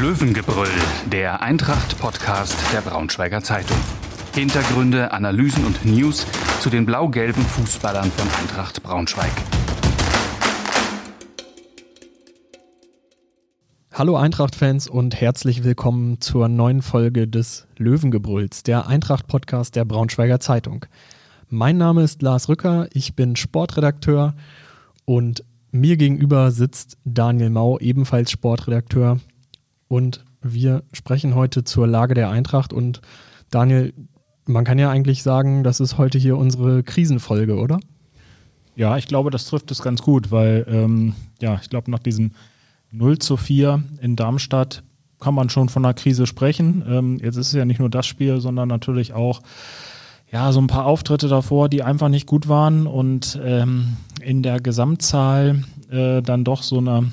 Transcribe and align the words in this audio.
Löwengebrüll, 0.00 0.68
der 1.10 1.42
Eintracht-Podcast 1.42 2.54
der 2.72 2.82
Braunschweiger 2.82 3.42
Zeitung. 3.42 3.76
Hintergründe, 4.32 5.10
Analysen 5.10 5.64
und 5.64 5.84
News 5.84 6.24
zu 6.60 6.70
den 6.70 6.86
blau-gelben 6.86 7.42
Fußballern 7.42 8.08
von 8.12 8.28
Eintracht 8.40 8.80
Braunschweig. 8.84 9.32
Hallo 13.92 14.16
Eintracht-Fans 14.16 14.86
und 14.86 15.20
herzlich 15.20 15.64
willkommen 15.64 16.20
zur 16.20 16.46
neuen 16.46 16.80
Folge 16.80 17.26
des 17.26 17.66
Löwengebrülls, 17.76 18.62
der 18.62 18.86
Eintracht-Podcast 18.86 19.74
der 19.74 19.84
Braunschweiger 19.84 20.38
Zeitung. 20.38 20.86
Mein 21.48 21.76
Name 21.76 22.04
ist 22.04 22.22
Lars 22.22 22.48
Rücker, 22.48 22.86
ich 22.92 23.16
bin 23.16 23.34
Sportredakteur 23.34 24.36
und 25.04 25.42
mir 25.72 25.96
gegenüber 25.96 26.52
sitzt 26.52 26.98
Daniel 27.04 27.50
Mau, 27.50 27.80
ebenfalls 27.80 28.30
Sportredakteur. 28.30 29.18
Und 29.88 30.24
wir 30.42 30.84
sprechen 30.92 31.34
heute 31.34 31.64
zur 31.64 31.86
Lage 31.86 32.14
der 32.14 32.30
Eintracht. 32.30 32.72
Und 32.72 33.00
Daniel, 33.50 33.92
man 34.46 34.64
kann 34.64 34.78
ja 34.78 34.90
eigentlich 34.90 35.22
sagen, 35.22 35.64
das 35.64 35.80
ist 35.80 35.98
heute 35.98 36.18
hier 36.18 36.36
unsere 36.36 36.82
Krisenfolge, 36.82 37.56
oder? 37.56 37.80
Ja, 38.76 38.96
ich 38.96 39.08
glaube, 39.08 39.30
das 39.30 39.46
trifft 39.46 39.70
es 39.70 39.82
ganz 39.82 40.02
gut, 40.02 40.30
weil 40.30 40.64
ähm, 40.68 41.14
ja, 41.40 41.58
ich 41.60 41.68
glaube, 41.68 41.90
nach 41.90 41.98
diesem 41.98 42.32
0 42.92 43.18
zu 43.18 43.36
4 43.36 43.82
in 44.00 44.14
Darmstadt 44.14 44.84
kann 45.18 45.34
man 45.34 45.50
schon 45.50 45.68
von 45.68 45.84
einer 45.84 45.94
Krise 45.94 46.26
sprechen. 46.26 46.84
Ähm, 46.86 47.18
jetzt 47.20 47.36
ist 47.36 47.48
es 47.48 47.52
ja 47.52 47.64
nicht 47.64 47.80
nur 47.80 47.90
das 47.90 48.06
Spiel, 48.06 48.40
sondern 48.40 48.68
natürlich 48.68 49.14
auch 49.14 49.42
ja, 50.30 50.52
so 50.52 50.60
ein 50.60 50.66
paar 50.66 50.86
Auftritte 50.86 51.28
davor, 51.28 51.68
die 51.68 51.82
einfach 51.82 52.08
nicht 52.08 52.26
gut 52.26 52.48
waren 52.48 52.86
und 52.86 53.40
ähm, 53.42 53.96
in 54.20 54.42
der 54.42 54.60
Gesamtzahl 54.60 55.64
äh, 55.90 56.22
dann 56.22 56.44
doch 56.44 56.62
so 56.62 56.78
eine 56.78 57.10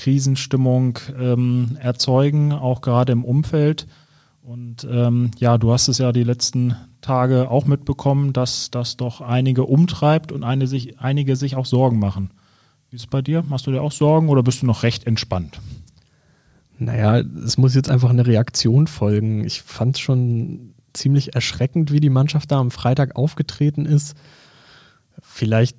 Krisenstimmung 0.00 0.98
ähm, 1.20 1.76
erzeugen, 1.78 2.52
auch 2.52 2.80
gerade 2.80 3.12
im 3.12 3.22
Umfeld. 3.22 3.86
Und 4.42 4.88
ähm, 4.90 5.30
ja, 5.38 5.58
du 5.58 5.72
hast 5.72 5.88
es 5.88 5.98
ja 5.98 6.12
die 6.12 6.24
letzten 6.24 6.74
Tage 7.02 7.50
auch 7.50 7.66
mitbekommen, 7.66 8.32
dass 8.32 8.70
das 8.70 8.96
doch 8.96 9.20
einige 9.20 9.64
umtreibt 9.64 10.32
und 10.32 10.42
eine 10.42 10.66
sich, 10.66 10.98
einige 11.00 11.36
sich 11.36 11.54
auch 11.54 11.66
Sorgen 11.66 11.98
machen. 11.98 12.30
Wie 12.88 12.96
ist 12.96 13.02
es 13.02 13.06
bei 13.08 13.20
dir? 13.20 13.44
Machst 13.46 13.66
du 13.66 13.72
dir 13.72 13.82
auch 13.82 13.92
Sorgen 13.92 14.30
oder 14.30 14.42
bist 14.42 14.62
du 14.62 14.66
noch 14.66 14.84
recht 14.84 15.06
entspannt? 15.06 15.60
Naja, 16.78 17.18
es 17.18 17.58
muss 17.58 17.74
jetzt 17.74 17.90
einfach 17.90 18.08
eine 18.08 18.26
Reaktion 18.26 18.86
folgen. 18.86 19.44
Ich 19.44 19.60
fand 19.60 19.96
es 19.96 20.00
schon 20.00 20.72
ziemlich 20.94 21.34
erschreckend, 21.34 21.92
wie 21.92 22.00
die 22.00 22.08
Mannschaft 22.08 22.50
da 22.50 22.58
am 22.58 22.70
Freitag 22.70 23.16
aufgetreten 23.16 23.84
ist. 23.84 24.16
Vielleicht 25.20 25.76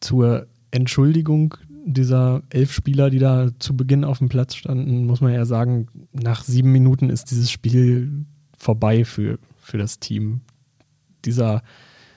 zur 0.00 0.46
Entschuldigung 0.70 1.54
dieser 1.84 2.42
elf 2.50 2.72
Spieler, 2.72 3.10
die 3.10 3.18
da 3.18 3.50
zu 3.58 3.76
Beginn 3.76 4.04
auf 4.04 4.18
dem 4.18 4.28
Platz 4.28 4.54
standen, 4.54 5.06
muss 5.06 5.20
man 5.20 5.32
ja 5.32 5.44
sagen, 5.44 5.88
nach 6.12 6.44
sieben 6.44 6.72
Minuten 6.72 7.10
ist 7.10 7.30
dieses 7.30 7.50
Spiel 7.50 8.24
vorbei 8.56 9.04
für, 9.04 9.38
für 9.58 9.78
das 9.78 9.98
Team. 9.98 10.42
Dieser 11.24 11.62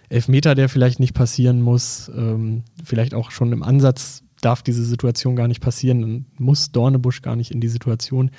Elfmeter, 0.09 0.55
der 0.55 0.69
vielleicht 0.69 0.99
nicht 0.99 1.13
passieren 1.13 1.61
muss, 1.61 2.11
ähm, 2.15 2.63
vielleicht 2.83 3.13
auch 3.13 3.31
schon 3.31 3.51
im 3.51 3.63
Ansatz 3.63 4.23
darf 4.41 4.61
diese 4.61 4.83
Situation 4.83 5.35
gar 5.35 5.47
nicht 5.47 5.61
passieren, 5.61 6.01
dann 6.01 6.25
muss 6.37 6.71
Dornebusch 6.71 7.21
gar 7.21 7.35
nicht 7.35 7.51
in 7.51 7.61
die 7.61 7.67
Situation. 7.67 8.29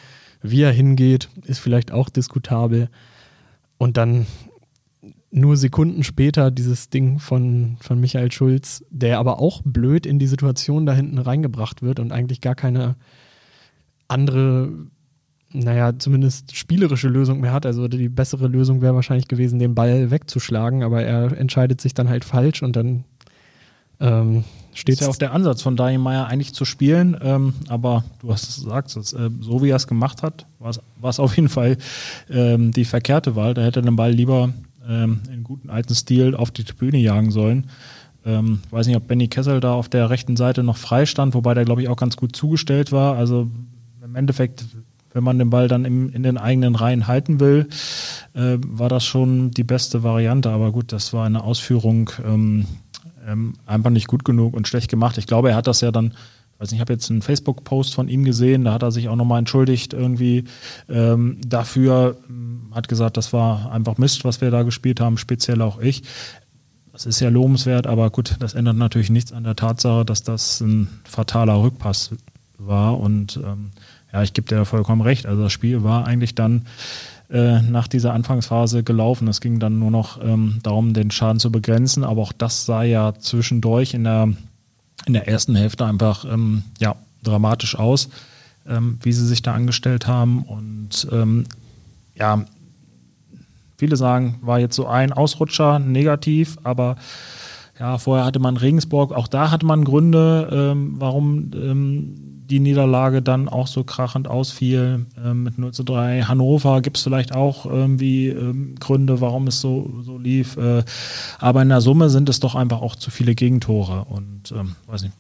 Wie 0.43 0.63
er 0.63 0.73
hingeht, 0.73 1.29
ist 1.45 1.59
vielleicht 1.59 1.91
auch 1.91 2.09
diskutabel. 2.09 2.89
Und 3.79 3.97
dann 3.97 4.27
nur 5.37 5.59
Sekunden 5.59 6.03
später 6.03 6.51
dieses 6.51 6.89
Ding 6.89 7.19
von, 7.19 7.77
von 7.81 8.01
Michael 8.01 8.33
Schulz, 8.33 8.83
der 8.91 9.19
aber 9.19 9.39
auch 9.39 9.61
blöd 9.65 10.07
in 10.07 10.19
die 10.19 10.27
Situation 10.27 10.87
da 10.87 10.95
hinten 10.95 11.19
reingebracht 11.19 11.83
wird 11.83 12.01
und 12.01 12.11
eigentlich 12.11 12.41
gar 12.41 12.55
keine 12.55 12.97
andere, 14.09 14.71
naja, 15.53 15.93
zumindest 15.99 16.57
spielerische 16.57 17.09
Lösung 17.09 17.41
mehr 17.41 17.53
hat. 17.53 17.67
Also 17.67 17.87
die 17.87 18.09
bessere 18.09 18.49
Lösung 18.49 18.81
wäre 18.81 18.95
wahrscheinlich 18.95 19.29
gewesen, 19.29 19.59
den 19.59 19.75
Ball 19.75 20.11
wegzuschlagen, 20.11 20.83
aber 20.83 21.03
er 21.03 21.37
entscheidet 21.37 21.83
sich 21.83 21.93
dann 21.93 22.09
halt 22.09 22.25
falsch 22.25 22.63
und 22.63 22.75
dann 22.75 23.05
ähm, 24.01 24.45
steht 24.73 24.95
ist 24.95 25.01
ja 25.03 25.09
auch 25.09 25.17
der 25.17 25.33
Ansatz 25.33 25.61
von 25.61 25.77
Daniel 25.77 26.01
Meyer 26.01 26.27
eigentlich 26.29 26.55
zu 26.55 26.65
spielen, 26.65 27.15
ähm, 27.21 27.53
aber 27.69 28.05
du 28.21 28.33
hast 28.33 28.49
es 28.49 28.65
gesagt, 28.65 28.97
äh, 28.97 29.31
so 29.41 29.63
wie 29.63 29.69
er 29.69 29.77
es 29.77 29.87
gemacht 29.87 30.23
hat, 30.23 30.47
war 30.59 30.71
es 31.11 31.21
auf 31.21 31.37
jeden 31.37 31.51
Fall 31.51 31.77
ähm, 32.31 32.73
die 32.73 32.87
verkehrte 32.87 33.37
Wahl. 33.37 33.53
Da 33.53 33.63
hätte 33.63 33.81
er 33.81 33.83
den 33.83 33.97
Ball 33.97 34.13
lieber 34.13 34.55
ähm, 34.89 35.21
in 35.33 35.45
guten 35.45 35.71
alten 35.71 35.95
Stil 35.95 36.35
auf 36.35 36.51
die 36.51 36.65
Tribüne 36.65 36.99
jagen 36.99 37.31
sollen. 37.31 37.67
Ähm, 38.25 38.61
weiß 38.71 38.89
nicht, 38.89 38.97
ob 38.97 39.07
Benny 39.07 39.29
Kessel 39.29 39.61
da 39.61 39.75
auf 39.75 39.89
der 39.89 40.11
rechten 40.11 40.37
Seite 40.37 40.65
noch 40.65 40.77
frei 40.77 41.07
stand, 41.07 41.35
wobei 41.35 41.55
der, 41.55 41.65
glaube 41.65 41.83
ich, 41.83 41.89
auch 41.89 41.97
ganz 41.97 42.17
gut 42.17 42.35
zugestellt 42.35 42.91
war. 42.91 43.17
Also 43.17 43.49
im 44.03 44.17
Endeffekt, 44.17 44.65
wenn 45.13 45.23
man 45.23 45.39
den 45.39 45.51
Ball 45.51 45.69
dann 45.69 45.85
im, 45.85 46.13
in 46.13 46.25
den 46.25 46.37
eigenen 46.37 46.75
Reihen 46.75 47.07
halten 47.07 47.39
will, 47.39 47.69
äh, 48.35 48.59
war 48.67 48.89
das 48.89 49.05
schon 49.05 49.53
die 49.53 49.65
beste 49.65 50.03
Variante. 50.03 50.51
Aber 50.51 50.73
gut, 50.73 50.93
das 50.93 51.13
war 51.13 51.25
eine 51.25 51.45
Ausführung, 51.45 52.11
ähm, 52.27 52.67
ähm, 53.27 53.55
einfach 53.65 53.91
nicht 53.91 54.09
gut 54.09 54.25
genug 54.25 54.55
und 54.55 54.67
schlecht 54.67 54.91
gemacht. 54.91 55.19
Ich 55.19 55.29
glaube, 55.29 55.51
er 55.51 55.57
hat 55.57 55.69
das 55.69 55.81
ja 55.81 55.93
dann, 55.93 56.13
nicht, 56.61 56.73
ich 56.73 56.81
habe 56.81 56.93
jetzt 56.93 57.11
einen 57.11 57.23
Facebook-Post 57.23 57.95
von 57.95 58.09
ihm 58.09 58.25
gesehen, 58.25 58.65
da 58.65 58.73
hat 58.73 58.83
er 58.83 58.91
sich 58.91 59.09
auch 59.09 59.17
nochmal 59.17 59.39
entschuldigt 59.39 59.93
irgendwie 59.93 60.45
ähm, 60.89 61.39
dafür, 61.47 62.17
ähm, 62.29 62.71
hat 62.75 62.89
gesagt, 62.89 63.17
das 63.17 63.33
war 63.33 63.71
einfach 63.73 63.99
Mist, 63.99 64.25
was 64.25 64.41
wir 64.41 64.51
da 64.51 64.63
gespielt 64.63 65.01
haben, 65.01 65.19
speziell 65.19 65.63
auch 65.63 65.81
ich. 65.81 66.03
Das 66.93 67.05
ist 67.05 67.21
ja 67.21 67.29
lobenswert, 67.29 67.87
aber 67.87 68.09
gut, 68.09 68.37
das 68.39 68.55
ändert 68.55 68.77
natürlich 68.77 69.11
nichts 69.11 69.33
an 69.33 69.45
der 69.45 69.55
Tatsache, 69.55 70.05
dass 70.05 70.23
das 70.23 70.61
ein 70.61 70.89
fataler 71.05 71.63
Rückpass 71.63 72.13
war 72.59 72.99
und 72.99 73.39
ähm, 73.45 73.71
ja, 74.13 74.23
ich 74.23 74.33
gebe 74.33 74.49
dir 74.49 74.65
vollkommen 74.65 75.03
recht. 75.03 75.27
Also 75.27 75.43
das 75.43 75.53
Spiel 75.53 75.83
war 75.83 76.07
eigentlich 76.07 76.35
dann 76.35 76.63
äh, 77.29 77.61
nach 77.61 77.89
dieser 77.89 78.15
Anfangsphase 78.15 78.83
gelaufen. 78.83 79.29
Es 79.29 79.41
ging 79.41 79.59
dann 79.59 79.79
nur 79.79 79.91
noch 79.91 80.23
ähm, 80.23 80.59
darum, 80.63 80.95
den 80.95 81.11
Schaden 81.11 81.41
zu 81.41 81.51
begrenzen, 81.51 82.05
aber 82.05 82.23
auch 82.23 82.33
das 82.33 82.67
sah 82.67 82.83
ja 82.83 83.15
zwischendurch 83.19 83.95
in 83.95 84.05
der, 84.05 84.29
in 85.07 85.15
der 85.15 85.29
ersten 85.29 85.55
Hälfte 85.55 85.87
einfach 85.87 86.25
ähm, 86.25 86.65
ja, 86.79 86.97
dramatisch 87.23 87.79
aus, 87.79 88.09
ähm, 88.69 88.99
wie 89.03 89.13
sie 89.13 89.27
sich 89.27 89.43
da 89.43 89.55
angestellt 89.55 90.07
haben. 90.07 90.43
Und 90.43 91.09
ähm, 91.11 91.47
ja, 92.15 92.45
viele 93.79 93.97
sagen, 93.97 94.39
war 94.43 94.59
jetzt 94.59 94.77
so 94.77 94.87
ein 94.87 95.13
Ausrutscher 95.13 95.79
negativ, 95.79 96.59
aber 96.65 96.97
ja, 97.79 97.99
vorher 97.99 98.25
hatte 98.25 98.39
man 98.39 98.57
Regensburg, 98.57 99.13
auch 99.13 99.29
da 99.29 99.51
hatte 99.51 99.67
man 99.67 99.85
Gründe, 99.85 100.49
ähm, 100.51 100.95
warum 100.99 101.51
ähm, 101.55 102.15
die 102.49 102.61
Niederlage 102.61 103.23
dann 103.23 103.49
auch 103.49 103.67
so 103.67 103.85
krachend 103.85 104.29
ausfiel 104.29 105.07
äh, 105.23 105.35
mit 105.35 105.59
0 105.59 105.73
zu 105.73 105.83
3. 105.83 106.23
Hannover 106.23 106.81
gibt 106.81 106.97
es 106.97 107.03
vielleicht 107.03 107.35
auch 107.35 107.67
irgendwie 107.67 108.29
ähm, 108.29 108.77
Gründe, 108.79 109.21
warum 109.21 109.49
es 109.49 109.61
so, 109.61 109.93
so 110.03 110.17
lief. 110.17 110.57
Äh, 110.57 110.85
aber 111.39 111.63
in 111.63 111.69
der 111.69 111.81
Summe 111.81 112.09
sind 112.09 112.29
es 112.29 112.41
doch 112.41 112.55
einfach 112.55 112.81
auch 112.81 112.97
zu 112.97 113.11
viele 113.11 113.35
Gegentore. 113.35 114.05
Und 114.05 114.53
ähm, 114.53 114.77
weiß 114.87 115.03
nicht, 115.03 115.15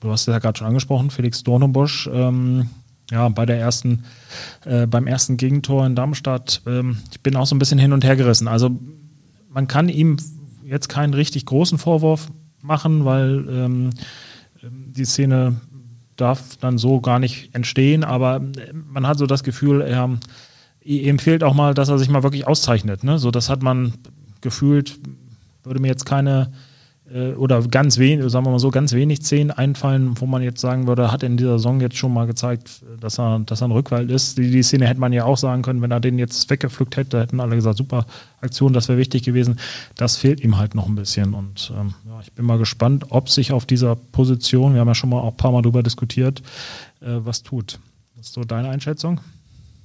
du 0.00 0.10
hast 0.10 0.22
es 0.22 0.32
ja 0.32 0.38
gerade 0.38 0.58
schon 0.58 0.66
angesprochen, 0.66 1.10
Felix 1.10 1.42
Dornebusch, 1.44 2.10
ähm, 2.12 2.68
ja, 3.10 3.28
bei 3.28 3.46
der 3.46 3.58
ersten, 3.58 4.04
äh, 4.64 4.86
beim 4.86 5.06
ersten 5.06 5.36
Gegentor 5.36 5.86
in 5.86 5.94
Darmstadt, 5.94 6.62
ähm, 6.66 6.98
ich 7.10 7.20
bin 7.20 7.36
auch 7.36 7.46
so 7.46 7.54
ein 7.54 7.58
bisschen 7.58 7.78
hin 7.78 7.92
und 7.92 8.04
her 8.04 8.16
gerissen. 8.16 8.48
Also 8.48 8.70
man 9.50 9.68
kann 9.68 9.88
ihm 9.88 10.16
jetzt 10.64 10.88
keinen 10.88 11.14
richtig 11.14 11.46
großen 11.46 11.78
Vorwurf 11.78 12.30
machen, 12.60 13.04
weil 13.04 13.46
ähm, 13.48 13.90
die 14.62 15.04
Szene 15.04 15.60
darf 16.16 16.56
dann 16.58 16.78
so 16.78 17.00
gar 17.00 17.18
nicht 17.18 17.54
entstehen, 17.54 18.04
aber 18.04 18.40
man 18.72 19.06
hat 19.06 19.18
so 19.18 19.26
das 19.26 19.42
Gefühl, 19.42 19.80
er, 19.80 20.18
ihm 20.82 21.18
fehlt 21.18 21.42
auch 21.42 21.54
mal, 21.54 21.74
dass 21.74 21.88
er 21.88 21.98
sich 21.98 22.08
mal 22.08 22.22
wirklich 22.22 22.46
auszeichnet. 22.46 23.02
Ne? 23.02 23.18
So, 23.18 23.30
das 23.30 23.48
hat 23.48 23.62
man 23.62 23.94
gefühlt, 24.40 24.98
würde 25.64 25.80
mir 25.80 25.88
jetzt 25.88 26.06
keine 26.06 26.52
äh, 27.12 27.32
oder 27.32 27.62
ganz 27.62 27.98
wenig, 27.98 28.30
sagen 28.30 28.46
wir 28.46 28.50
mal 28.50 28.58
so, 28.58 28.70
ganz 28.70 28.92
wenig 28.92 29.20
Szenen 29.20 29.50
einfallen, 29.50 30.20
wo 30.20 30.26
man 30.26 30.42
jetzt 30.42 30.60
sagen 30.60 30.86
würde, 30.86 31.12
hat 31.12 31.22
in 31.22 31.36
dieser 31.36 31.58
Saison 31.58 31.80
jetzt 31.80 31.96
schon 31.96 32.12
mal 32.12 32.26
gezeigt, 32.26 32.82
dass 33.00 33.18
er, 33.18 33.40
dass 33.40 33.60
er 33.60 33.68
ein 33.68 33.72
Rückwald 33.72 34.10
ist. 34.10 34.38
Die, 34.38 34.50
die 34.50 34.62
Szene 34.62 34.86
hätte 34.86 35.00
man 35.00 35.12
ja 35.12 35.24
auch 35.24 35.36
sagen 35.36 35.62
können, 35.62 35.82
wenn 35.82 35.90
er 35.90 36.00
den 36.00 36.18
jetzt 36.18 36.48
weggepflückt 36.48 36.96
hätte, 36.96 37.20
hätten 37.20 37.40
alle 37.40 37.56
gesagt, 37.56 37.76
super 37.76 38.06
Aktion, 38.40 38.72
das 38.72 38.88
wäre 38.88 38.98
wichtig 38.98 39.22
gewesen. 39.22 39.58
Das 39.96 40.16
fehlt 40.16 40.40
ihm 40.40 40.58
halt 40.58 40.74
noch 40.74 40.88
ein 40.88 40.94
bisschen. 40.94 41.34
Und 41.34 41.72
ähm, 41.78 41.94
ja, 42.06 42.20
ich 42.20 42.32
bin 42.32 42.44
mal 42.44 42.58
gespannt, 42.58 43.06
ob 43.10 43.28
sich 43.28 43.52
auf 43.52 43.66
dieser 43.66 43.94
Position, 43.96 44.74
wir 44.74 44.80
haben 44.80 44.88
ja 44.88 44.94
schon 44.94 45.10
mal 45.10 45.20
auch 45.20 45.30
ein 45.30 45.36
paar 45.36 45.52
Mal 45.52 45.62
drüber 45.62 45.82
diskutiert, 45.82 46.42
äh, 47.00 47.18
was 47.24 47.42
tut. 47.42 47.78
Das 48.16 48.28
ist 48.28 48.34
so 48.34 48.44
deine 48.44 48.68
Einschätzung? 48.68 49.20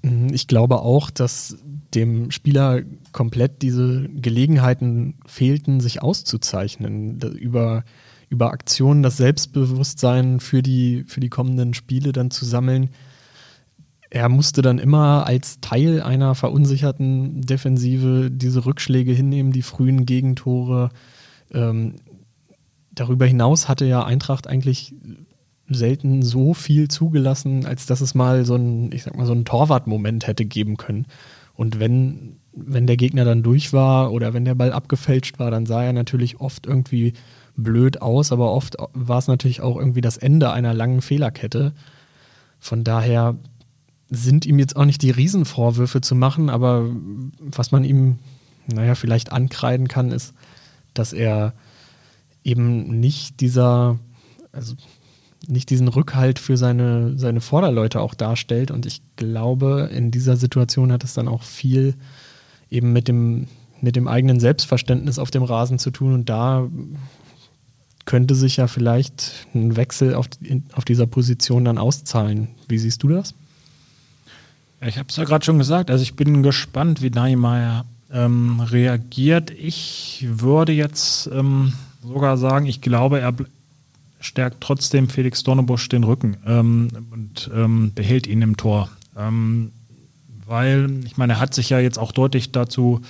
Mhm, 0.02 0.34
ich 0.34 0.48
glaube 0.48 0.80
auch, 0.80 1.10
dass 1.10 1.58
dem 1.94 2.32
Spieler 2.32 2.82
komplett 3.12 3.62
diese 3.62 4.08
Gelegenheiten 4.10 5.16
fehlten, 5.26 5.80
sich 5.80 6.02
auszuzeichnen. 6.02 7.20
Über, 7.20 7.84
über 8.30 8.52
Aktionen 8.52 9.04
das 9.04 9.18
Selbstbewusstsein 9.18 10.40
für 10.40 10.62
die, 10.62 11.04
für 11.08 11.20
die 11.20 11.30
kommenden 11.30 11.74
Spiele 11.74 12.12
dann 12.12 12.32
zu 12.32 12.46
sammeln. 12.46 12.90
Er 14.10 14.30
musste 14.30 14.62
dann 14.62 14.80
immer 14.80 15.26
als 15.28 15.60
Teil 15.60 16.02
einer 16.02 16.34
verunsicherten 16.34 17.42
Defensive 17.42 18.30
diese 18.32 18.66
Rückschläge 18.66 19.12
hinnehmen, 19.12 19.52
die 19.52 19.62
frühen 19.62 20.06
Gegentore. 20.06 20.90
Ähm, 21.54 21.96
darüber 22.92 23.26
hinaus 23.26 23.68
hatte 23.68 23.86
ja 23.86 24.06
Eintracht 24.06 24.48
eigentlich 24.48 24.94
selten 25.70 26.22
so 26.22 26.54
viel 26.54 26.88
zugelassen, 26.88 27.66
als 27.66 27.86
dass 27.86 28.02
es 28.02 28.16
mal 28.16 28.46
so 28.46 28.56
ein, 28.56 28.92
ich 28.92 29.04
sag 29.04 29.18
mal, 29.18 29.26
so 29.26 29.34
einen 29.34 29.46
Torwart-Moment 29.46 30.28
hätte 30.28 30.46
geben 30.46 30.78
können. 30.78 31.06
Und 31.58 31.80
wenn, 31.80 32.38
wenn 32.54 32.86
der 32.86 32.98
Gegner 32.98 33.26
dann 33.26 33.42
durch 33.42 33.74
war 33.74 34.14
oder 34.14 34.34
wenn 34.34 34.46
der 34.46 34.54
Ball 34.54 34.72
abgefälscht 34.72 35.40
war, 35.40 35.50
dann 35.50 35.66
sah 35.66 35.84
er 35.84 35.92
natürlich 35.92 36.40
oft 36.40 36.68
irgendwie 36.68 37.14
blöd 37.56 38.00
aus, 38.00 38.32
aber 38.32 38.54
oft 38.54 38.78
war 38.94 39.18
es 39.18 39.28
natürlich 39.28 39.62
auch 39.62 39.76
irgendwie 39.76 40.02
das 40.02 40.18
Ende 40.18 40.52
einer 40.52 40.76
langen 40.76 41.02
Fehlerkette. 41.02 41.74
Von 42.60 42.84
daher 42.84 43.36
sind 44.08 44.46
ihm 44.46 44.60
jetzt 44.60 44.76
auch 44.76 44.86
nicht 44.86 45.02
die 45.02 45.10
Riesenvorwürfe 45.10 46.00
zu 46.00 46.14
machen, 46.14 46.52
aber 46.52 46.86
was 47.40 47.72
man 47.72 47.84
ihm, 47.84 48.20
naja, 48.68 48.94
vielleicht 48.94 49.32
ankreiden 49.32 49.88
kann, 49.88 50.12
ist, 50.12 50.36
dass 50.94 51.12
er 51.12 51.54
eben 52.44 53.00
nicht 53.00 53.42
dieser, 53.42 53.98
also 54.52 54.76
nicht 55.46 55.70
diesen 55.70 55.88
Rückhalt 55.88 56.40
für 56.40 56.58
seine, 56.58 57.18
seine 57.18 57.42
Vorderleute 57.42 58.02
auch 58.02 58.14
darstellt. 58.14 58.72
Und 58.72 58.86
ich 58.86 59.02
glaube, 59.16 59.90
in 59.94 60.12
dieser 60.12 60.36
Situation 60.36 60.92
hat 60.92 61.04
es 61.04 61.14
dann 61.14 61.28
auch 61.28 61.44
viel 61.44 61.94
eben 62.70 62.92
mit 62.94 63.08
dem, 63.08 63.48
mit 63.82 63.96
dem 63.96 64.08
eigenen 64.08 64.40
Selbstverständnis 64.40 65.20
auf 65.20 65.32
dem 65.32 65.44
Rasen 65.44 65.80
zu 65.80 65.92
tun. 65.92 66.14
Und 66.14 66.30
da 66.30 66.68
könnte 68.06 68.36
sich 68.36 68.58
ja 68.58 68.68
vielleicht 68.68 69.48
ein 69.54 69.76
Wechsel 69.76 70.16
auf, 70.16 70.28
auf 70.74 70.86
dieser 70.86 71.06
Position 71.06 71.66
dann 71.66 71.78
auszahlen. 71.78 72.48
Wie 72.68 72.80
siehst 72.80 73.04
du 73.04 73.10
das? 73.10 73.36
Ich 74.82 74.98
habe 74.98 75.10
es 75.10 75.16
ja 75.16 75.24
gerade 75.24 75.46
schon 75.46 75.58
gesagt. 75.58 75.92
Also 75.92 76.04
ich 76.04 76.16
bin 76.16 76.44
gespannt, 76.44 77.02
wie 77.02 77.10
Neymar 77.10 77.86
ähm, 78.12 78.60
reagiert. 78.60 79.52
Ich 79.52 80.26
würde 80.30 80.72
jetzt 80.72 81.28
ähm, 81.34 81.74
sogar 82.04 82.38
sagen, 82.38 82.66
ich 82.66 82.82
glaube, 82.82 83.20
er 83.20 83.34
stärkt 84.20 84.62
trotzdem 84.62 85.10
Felix 85.10 85.44
Dornebusch 85.44 85.90
den 85.90 86.04
Rücken 86.04 86.38
ähm, 86.46 86.90
und 87.12 87.50
ähm, 87.54 87.92
behält 87.94 88.28
ihn 88.28 88.42
im 88.42 88.58
Tor. 88.58 88.90
Ähm, 89.18 89.72
weil, 90.46 91.02
ich 91.06 91.18
meine, 91.18 91.34
er 91.34 91.40
hat 91.40 91.54
sich 91.54 91.70
ja 91.70 91.80
jetzt 91.80 92.00
auch 92.00 92.12
deutlich 92.12 92.52
dazu 92.52 93.02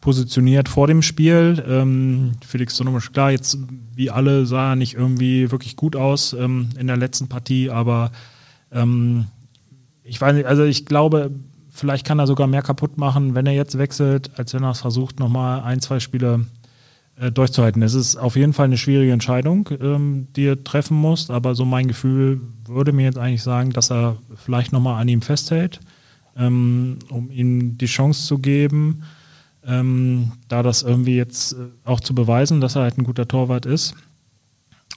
positioniert 0.00 0.68
vor 0.68 0.86
dem 0.86 1.02
Spiel. 1.02 1.62
Ähm, 1.68 2.32
Felix 2.46 2.76
Dornebusch, 2.76 3.12
klar, 3.12 3.30
jetzt 3.30 3.58
wie 3.94 4.10
alle 4.10 4.46
sah 4.46 4.70
er 4.70 4.76
nicht 4.76 4.94
irgendwie 4.94 5.50
wirklich 5.50 5.76
gut 5.76 5.96
aus 5.96 6.32
ähm, 6.32 6.70
in 6.78 6.86
der 6.86 6.96
letzten 6.96 7.28
Partie, 7.28 7.70
aber 7.70 8.10
ähm, 8.72 9.26
ich 10.04 10.20
weiß 10.20 10.34
nicht, 10.34 10.46
also 10.46 10.64
ich 10.64 10.86
glaube, 10.86 11.30
vielleicht 11.68 12.06
kann 12.06 12.18
er 12.18 12.26
sogar 12.26 12.46
mehr 12.46 12.62
kaputt 12.62 12.96
machen, 12.96 13.34
wenn 13.34 13.46
er 13.46 13.52
jetzt 13.52 13.76
wechselt, 13.76 14.30
als 14.38 14.54
wenn 14.54 14.62
er 14.62 14.70
es 14.70 14.80
versucht, 14.80 15.20
nochmal 15.20 15.62
ein, 15.62 15.80
zwei 15.80 16.00
Spiele 16.00 16.46
äh, 17.20 17.32
durchzuhalten. 17.32 17.82
Es 17.82 17.94
ist 17.94 18.16
auf 18.16 18.36
jeden 18.36 18.52
Fall 18.52 18.66
eine 18.66 18.78
schwierige 18.78 19.12
Entscheidung, 19.12 19.68
ähm, 19.80 20.28
die 20.36 20.46
er 20.46 20.62
treffen 20.62 20.96
muss, 20.96 21.30
aber 21.30 21.54
so 21.54 21.64
mein 21.64 21.88
Gefühl 21.88 22.40
würde 22.66 22.92
mir 22.92 23.04
jetzt 23.04 23.18
eigentlich 23.18 23.42
sagen, 23.42 23.70
dass 23.70 23.90
er 23.90 24.18
vielleicht 24.34 24.72
nochmal 24.72 25.00
an 25.00 25.08
ihm 25.08 25.22
festhält, 25.22 25.80
ähm, 26.36 26.98
um 27.08 27.30
ihm 27.30 27.76
die 27.78 27.86
Chance 27.86 28.26
zu 28.26 28.38
geben, 28.38 29.02
ähm, 29.66 30.32
da 30.48 30.62
das 30.62 30.82
irgendwie 30.82 31.16
jetzt 31.16 31.54
äh, 31.54 31.56
auch 31.84 32.00
zu 32.00 32.14
beweisen, 32.14 32.60
dass 32.60 32.76
er 32.76 32.82
halt 32.82 32.98
ein 32.98 33.04
guter 33.04 33.26
Torwart 33.26 33.66
ist. 33.66 33.94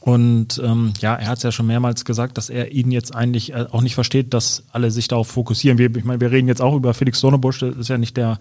Und 0.02 0.60
ähm, 0.64 0.94
ja, 1.00 1.14
er 1.14 1.28
hat 1.28 1.38
es 1.38 1.44
ja 1.44 1.52
schon 1.52 1.68
mehrmals 1.68 2.06
gesagt, 2.06 2.38
dass 2.40 2.50
er 2.50 2.72
ihn 2.72 2.90
jetzt 2.90 3.16
eigentlich 3.16 3.54
äh, 3.54 3.68
auch 3.72 3.82
nicht 3.82 3.94
versteht, 3.94 4.34
dass 4.34 4.64
alle 4.72 4.90
sich 4.90 5.08
darauf 5.08 5.28
fokussieren. 5.28 5.78
Wir, 5.78 5.96
ich 5.96 6.04
meine, 6.04 6.20
wir 6.20 6.32
reden 6.32 6.48
jetzt 6.48 6.62
auch 6.62 6.76
über 6.76 6.96
Felix 6.96 7.20
Sonnebusch, 7.20 7.60
das 7.60 7.76
ist 7.76 7.88
ja 7.88 8.00
nicht 8.00 8.18
der, 8.18 8.40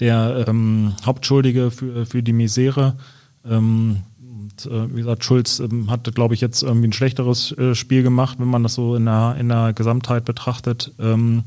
der 0.00 0.46
ähm, 0.48 0.94
Hauptschuldige 1.04 1.70
für, 1.70 2.06
für 2.06 2.22
die 2.22 2.32
Misere. 2.32 2.96
Ähm, 3.44 3.98
und, 4.18 4.64
äh, 4.64 4.94
wie 4.94 5.02
gesagt, 5.02 5.24
Schulz 5.24 5.60
ähm, 5.60 5.90
hatte, 5.90 6.10
glaube 6.10 6.32
ich, 6.32 6.40
jetzt 6.40 6.62
irgendwie 6.62 6.88
ein 6.88 6.94
schlechteres 6.94 7.52
äh, 7.52 7.74
Spiel 7.74 8.02
gemacht, 8.02 8.38
wenn 8.40 8.48
man 8.48 8.62
das 8.62 8.72
so 8.72 8.96
in 8.96 9.04
der, 9.04 9.36
in 9.38 9.50
der 9.50 9.74
Gesamtheit 9.74 10.24
betrachtet. 10.24 10.92
Ähm, 10.98 11.44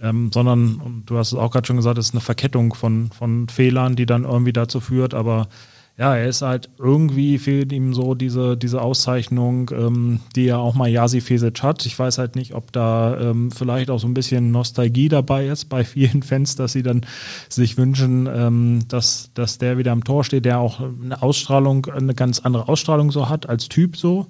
ähm, 0.00 0.30
sondern, 0.32 1.02
du 1.06 1.18
hast 1.18 1.32
es 1.32 1.38
auch 1.38 1.50
gerade 1.50 1.66
schon 1.66 1.76
gesagt, 1.76 1.98
es 1.98 2.08
ist 2.08 2.14
eine 2.14 2.20
Verkettung 2.20 2.74
von, 2.74 3.10
von 3.10 3.48
Fehlern, 3.48 3.96
die 3.96 4.06
dann 4.06 4.24
irgendwie 4.24 4.52
dazu 4.52 4.78
führt, 4.78 5.14
aber 5.14 5.48
ja, 5.96 6.16
er 6.16 6.26
ist 6.26 6.42
halt 6.42 6.70
irgendwie 6.76 7.38
fehlt 7.38 7.72
ihm 7.72 7.94
so 7.94 8.14
diese, 8.14 8.56
diese 8.56 8.82
Auszeichnung, 8.82 9.70
ähm, 9.72 10.20
die 10.34 10.46
ja 10.46 10.56
auch 10.56 10.74
mal 10.74 10.88
Jasi 10.88 11.20
Fesic 11.20 11.62
hat. 11.62 11.86
Ich 11.86 11.96
weiß 11.96 12.18
halt 12.18 12.34
nicht, 12.34 12.54
ob 12.54 12.72
da 12.72 13.16
ähm, 13.20 13.52
vielleicht 13.52 13.90
auch 13.90 14.00
so 14.00 14.08
ein 14.08 14.14
bisschen 14.14 14.50
Nostalgie 14.50 15.08
dabei 15.08 15.46
ist 15.46 15.66
bei 15.66 15.84
vielen 15.84 16.24
Fans, 16.24 16.56
dass 16.56 16.72
sie 16.72 16.82
dann 16.82 17.02
sich 17.48 17.76
wünschen, 17.76 18.28
ähm, 18.32 18.80
dass, 18.88 19.30
dass 19.34 19.58
der 19.58 19.78
wieder 19.78 19.92
am 19.92 20.02
Tor 20.02 20.24
steht, 20.24 20.46
der 20.46 20.58
auch 20.58 20.80
eine 20.80 21.22
Ausstrahlung, 21.22 21.86
eine 21.86 22.14
ganz 22.14 22.40
andere 22.40 22.66
Ausstrahlung 22.68 23.12
so 23.12 23.28
hat 23.28 23.48
als 23.48 23.68
Typ 23.68 23.96
so. 23.96 24.26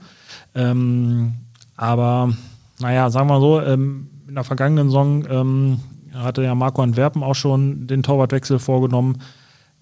Ähm, 0.55 1.33
aber 1.77 2.37
naja, 2.79 3.09
sagen 3.09 3.29
wir 3.29 3.41
so, 3.41 3.63
ähm, 3.63 4.11
in 4.29 4.35
der 4.35 4.45
vergangenen 4.45 4.89
Saison 4.89 5.25
ähm, 5.31 5.81
hatte 6.13 6.43
ja 6.43 6.55
Marco 6.55 6.83
Antwerpen 6.83 7.23
auch 7.23 7.35
schon 7.35 7.87
den 7.87 8.03
Torwartwechsel 8.03 8.59
vorgenommen. 8.59 9.19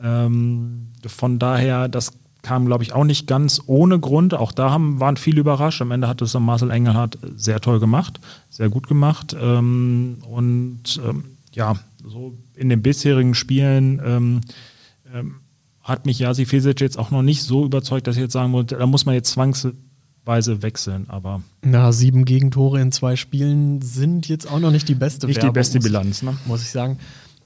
Ähm, 0.02 0.88
von 1.06 1.38
daher, 1.38 1.88
das 1.88 2.12
kam, 2.42 2.66
glaube 2.66 2.82
ich, 2.82 2.92
auch 2.92 3.04
nicht 3.04 3.26
ganz 3.26 3.62
ohne 3.66 3.98
Grund. 3.98 4.34
Auch 4.34 4.52
da 4.52 4.70
haben, 4.70 5.00
waren 5.00 5.16
viele 5.16 5.40
überrascht. 5.40 5.80
Am 5.80 5.90
Ende 5.90 6.08
hat 6.08 6.20
es 6.22 6.34
Marcel 6.34 6.70
Engelhardt 6.70 7.18
sehr 7.36 7.60
toll 7.60 7.80
gemacht, 7.80 8.20
sehr 8.50 8.68
gut 8.68 8.88
gemacht. 8.88 9.34
Ähm, 9.40 10.18
und 10.28 11.00
ähm, 11.06 11.24
ja, 11.52 11.76
so 12.04 12.36
in 12.54 12.68
den 12.68 12.82
bisherigen 12.82 13.34
Spielen 13.34 14.00
ähm, 14.04 14.40
ähm, 15.14 15.36
hat 15.82 16.06
mich 16.06 16.18
Jasi 16.18 16.46
Fesic 16.46 16.80
jetzt 16.80 16.98
auch 16.98 17.10
noch 17.10 17.22
nicht 17.22 17.42
so 17.42 17.64
überzeugt, 17.64 18.06
dass 18.06 18.16
ich 18.16 18.22
jetzt 18.22 18.32
sagen 18.32 18.50
muss, 18.50 18.66
da 18.66 18.86
muss 18.86 19.06
man 19.06 19.14
jetzt 19.14 19.30
zwangsweise 19.30 20.62
wechseln. 20.62 21.06
Aber 21.08 21.42
Na, 21.62 21.92
sieben 21.92 22.24
Gegentore 22.24 22.80
in 22.80 22.92
zwei 22.92 23.16
Spielen 23.16 23.82
sind 23.82 24.28
jetzt 24.28 24.50
auch 24.50 24.60
noch 24.60 24.70
nicht 24.70 24.88
die 24.88 24.94
beste 24.94 25.26
nicht 25.26 25.36
Werbung, 25.36 25.50
die 25.52 25.58
beste 25.58 25.78
Bilanz, 25.80 26.22
ne? 26.22 26.36
muss 26.46 26.62
ich 26.62 26.70
sagen. 26.70 26.98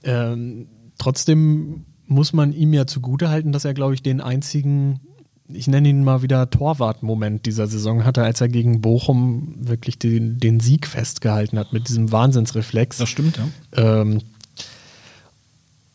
Ähm, 0.04 0.68
trotzdem 0.98 1.84
muss 2.06 2.32
man 2.32 2.52
ihm 2.52 2.72
ja 2.72 2.86
zugutehalten, 2.86 3.52
dass 3.52 3.64
er, 3.64 3.74
glaube 3.74 3.94
ich, 3.94 4.02
den 4.02 4.20
einzigen, 4.20 5.00
ich 5.48 5.66
nenne 5.66 5.88
ihn 5.88 6.04
mal 6.04 6.22
wieder 6.22 6.50
Torwart-Moment 6.50 7.46
dieser 7.46 7.66
Saison 7.66 8.04
hatte, 8.04 8.22
als 8.22 8.40
er 8.40 8.48
gegen 8.48 8.80
Bochum 8.80 9.54
wirklich 9.58 9.98
den, 9.98 10.38
den 10.38 10.60
Sieg 10.60 10.86
festgehalten 10.86 11.58
hat 11.58 11.72
mit 11.72 11.88
diesem 11.88 12.12
Wahnsinnsreflex. 12.12 12.98
Das 12.98 13.08
stimmt, 13.08 13.38
ja. 13.38 14.00
Ähm, 14.00 14.20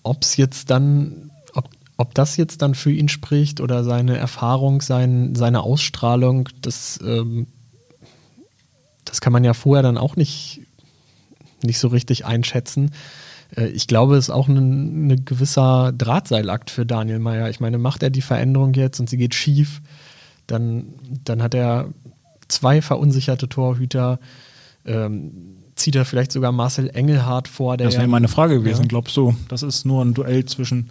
ob 0.04 0.24
es 0.24 0.38
jetzt 0.38 0.70
dann, 0.70 1.32
ob, 1.54 1.70
ob 1.98 2.14
das 2.16 2.38
jetzt 2.38 2.62
dann 2.62 2.76
für 2.76 2.92
ihn 2.92 3.10
spricht 3.10 3.62
oder 3.62 3.84
seine 3.84 4.18
Erfahrung, 4.18 4.82
sein, 4.82 5.36
seine 5.36 5.62
Ausstrahlung, 5.62 6.50
das, 6.62 7.00
ähm, 7.04 7.48
das 9.06 9.22
kann 9.22 9.34
man 9.34 9.44
ja 9.44 9.54
vorher 9.54 9.84
dann 9.84 9.98
auch 9.98 10.16
nicht, 10.16 10.62
nicht 11.64 11.80
so 11.80 11.88
richtig 11.88 12.26
einschätzen. 12.26 12.92
Äh, 13.56 13.68
ich 13.68 13.88
glaube, 13.88 14.16
es 14.16 14.26
ist 14.26 14.30
auch 14.30 14.48
ein, 14.48 15.08
ein 15.08 15.26
gewisser 15.26 15.92
Drahtseilakt 15.92 16.70
für 16.70 16.86
Daniel 16.86 17.20
Meyer. 17.20 17.50
Ich 17.50 17.60
meine, 17.60 17.78
macht 17.78 18.04
er 18.04 18.10
die 18.10 18.22
Veränderung 18.22 18.74
jetzt 18.74 19.00
und 19.00 19.10
sie 19.10 19.18
geht 19.18 19.36
schief, 19.36 19.82
dann, 20.48 20.86
dann 21.24 21.42
hat 21.42 21.54
er 21.54 21.90
zwei 22.48 22.82
verunsicherte 22.82 23.48
Torhüter. 23.48 24.20
Ähm, 24.86 25.32
zieht 25.76 25.96
er 25.96 26.06
vielleicht 26.06 26.32
sogar 26.32 26.52
Marcel 26.52 26.90
Engelhardt 26.90 27.48
vor? 27.48 27.78
das 27.78 27.96
wäre 27.96 28.08
meine 28.08 28.28
Frage 28.28 28.56
gewesen. 28.56 28.84
Ja. 28.84 28.88
Glaubst 28.88 29.16
du, 29.18 29.36
das 29.48 29.64
ist 29.64 29.86
nur 29.86 30.04
ein 30.04 30.14
Duell 30.14 30.46
zwischen 30.46 30.90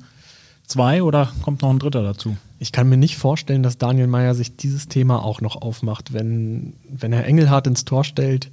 zwei 0.66 1.02
oder 1.02 1.32
kommt 1.42 1.62
noch 1.62 1.70
ein 1.70 1.78
dritter 1.78 2.02
dazu? 2.02 2.36
Ich 2.58 2.72
kann 2.72 2.88
mir 2.88 2.96
nicht 2.96 3.16
vorstellen, 3.16 3.62
dass 3.62 3.78
Daniel 3.78 4.06
Meyer 4.06 4.34
sich 4.34 4.56
dieses 4.56 4.88
Thema 4.88 5.22
auch 5.22 5.40
noch 5.40 5.60
aufmacht. 5.60 6.12
Wenn, 6.12 6.74
wenn 6.88 7.12
er 7.12 7.26
Engelhardt 7.26 7.66
ins 7.66 7.84
Tor 7.84 8.04
stellt, 8.04 8.50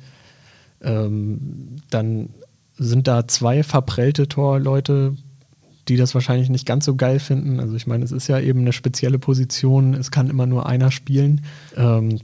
ähm, 0.82 1.78
dann 1.90 2.30
sind 2.78 3.08
da 3.08 3.28
zwei 3.28 3.64
verprellte 3.64 4.28
Torleute, 4.28 5.16
die 5.88 5.96
das 5.96 6.14
wahrscheinlich 6.14 6.50
nicht 6.50 6.66
ganz 6.66 6.86
so 6.86 6.96
geil 6.96 7.20
finden. 7.20 7.60
Also 7.60 7.76
ich 7.76 7.88
meine, 7.88 8.04
es 8.04 8.12
ist 8.12 8.28
ja 8.28 8.40
eben 8.40 8.60
eine 8.60 8.74
spezielle 8.74 9.20
Position, 9.20 9.94
es 9.94 10.12
kann 10.12 10.30
immer 10.30 10.46
nur 10.46 10.66
einer 10.66 10.92
spielen. 10.92 11.42
Ähm, 11.76 12.20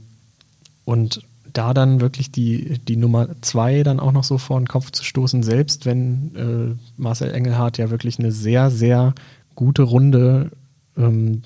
und 0.84 1.22
da 1.52 1.72
dann 1.72 2.00
wirklich 2.00 2.30
die, 2.30 2.78
die 2.80 2.96
Nummer 2.96 3.28
zwei 3.40 3.82
dann 3.84 4.00
auch 4.00 4.12
noch 4.12 4.24
so 4.24 4.38
vor 4.38 4.60
den 4.60 4.66
Kopf 4.66 4.90
zu 4.90 5.04
stoßen, 5.04 5.42
selbst 5.42 5.86
wenn 5.86 6.34
äh, 6.34 7.00
Marcel 7.00 7.32
Engelhardt 7.32 7.78
ja 7.78 7.90
wirklich 7.90 8.18
eine 8.18 8.32
sehr, 8.32 8.70
sehr 8.70 9.14
gute 9.54 9.82
Runde 9.82 10.50
ähm, 10.96 11.42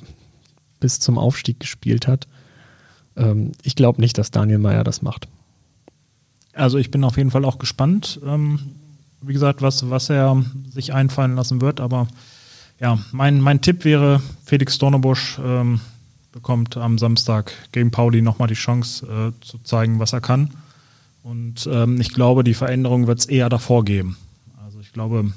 bis 0.80 0.98
zum 0.98 1.18
Aufstieg 1.18 1.60
gespielt 1.60 2.06
hat. 2.06 2.26
Ähm, 3.16 3.52
ich 3.62 3.76
glaube 3.76 4.00
nicht, 4.00 4.16
dass 4.18 4.30
Daniel 4.30 4.58
Meyer 4.58 4.82
das 4.82 5.02
macht. 5.02 5.28
Also 6.54 6.78
ich 6.78 6.90
bin 6.90 7.04
auf 7.04 7.16
jeden 7.16 7.30
Fall 7.30 7.44
auch 7.44 7.58
gespannt. 7.58 8.20
Ähm, 8.24 8.60
wie 9.20 9.32
gesagt, 9.32 9.62
was, 9.62 9.90
was 9.90 10.10
er 10.10 10.42
sich 10.70 10.94
einfallen 10.94 11.34
lassen 11.34 11.60
wird. 11.60 11.80
Aber 11.80 12.08
ja, 12.80 12.98
mein, 13.12 13.40
mein 13.40 13.60
Tipp 13.60 13.84
wäre, 13.84 14.22
Felix 14.44 14.78
Dornebusch 14.78 15.38
ähm, 15.44 15.80
bekommt 16.32 16.76
am 16.76 16.98
Samstag 16.98 17.52
gegen 17.72 17.90
Pauli 17.90 18.22
nochmal 18.22 18.48
die 18.48 18.54
Chance 18.54 19.06
äh, 19.06 19.44
zu 19.44 19.58
zeigen, 19.58 19.98
was 19.98 20.12
er 20.12 20.20
kann. 20.20 20.50
Und 21.22 21.68
ähm, 21.70 22.00
ich 22.00 22.12
glaube, 22.12 22.44
die 22.44 22.54
Veränderung 22.54 23.06
wird 23.06 23.18
es 23.18 23.26
eher 23.26 23.48
davor 23.48 23.84
geben. 23.84 24.16
Also 24.64 24.80
ich 24.80 24.92
glaube, 24.92 25.32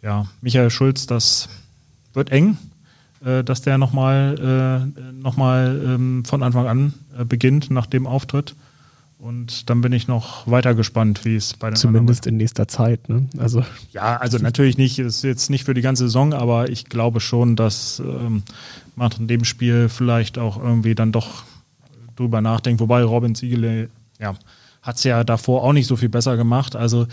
ja, 0.00 0.26
Michael 0.40 0.70
Schulz, 0.70 1.06
das 1.06 1.48
wird 2.14 2.30
eng, 2.30 2.56
äh, 3.24 3.42
dass 3.42 3.62
der 3.62 3.78
nochmal 3.78 4.86
äh, 4.96 5.12
noch 5.12 5.36
ähm, 5.38 6.24
von 6.24 6.42
Anfang 6.42 6.66
an 6.66 6.94
äh, 7.18 7.24
beginnt 7.24 7.70
nach 7.70 7.86
dem 7.86 8.06
Auftritt. 8.06 8.54
Und 9.22 9.70
dann 9.70 9.82
bin 9.82 9.92
ich 9.92 10.08
noch 10.08 10.48
weiter 10.48 10.74
gespannt, 10.74 11.24
wie 11.24 11.36
es 11.36 11.54
bei 11.54 11.70
den 11.70 11.76
Zumindest 11.76 12.26
in 12.26 12.36
nächster 12.38 12.66
Zeit. 12.66 13.08
Ne? 13.08 13.28
Also 13.38 13.62
ja, 13.92 14.16
also 14.16 14.38
natürlich 14.38 14.78
nicht, 14.78 14.98
ist 14.98 15.22
jetzt 15.22 15.48
nicht 15.48 15.62
für 15.62 15.74
die 15.74 15.80
ganze 15.80 16.06
Saison, 16.06 16.34
aber 16.34 16.70
ich 16.70 16.86
glaube 16.86 17.20
schon, 17.20 17.54
dass 17.54 18.00
ähm, 18.00 18.42
man 18.96 19.12
in 19.20 19.28
dem 19.28 19.44
Spiel 19.44 19.88
vielleicht 19.88 20.38
auch 20.38 20.60
irgendwie 20.60 20.96
dann 20.96 21.12
doch 21.12 21.44
drüber 22.16 22.40
nachdenkt. 22.40 22.80
Wobei 22.80 23.04
Robin 23.04 23.36
Ziegele, 23.36 23.90
ja, 24.18 24.34
hat 24.82 24.96
es 24.96 25.04
ja 25.04 25.22
davor 25.22 25.62
auch 25.62 25.72
nicht 25.72 25.86
so 25.86 25.94
viel 25.94 26.08
besser 26.08 26.36
gemacht. 26.36 26.74
Also 26.74 27.06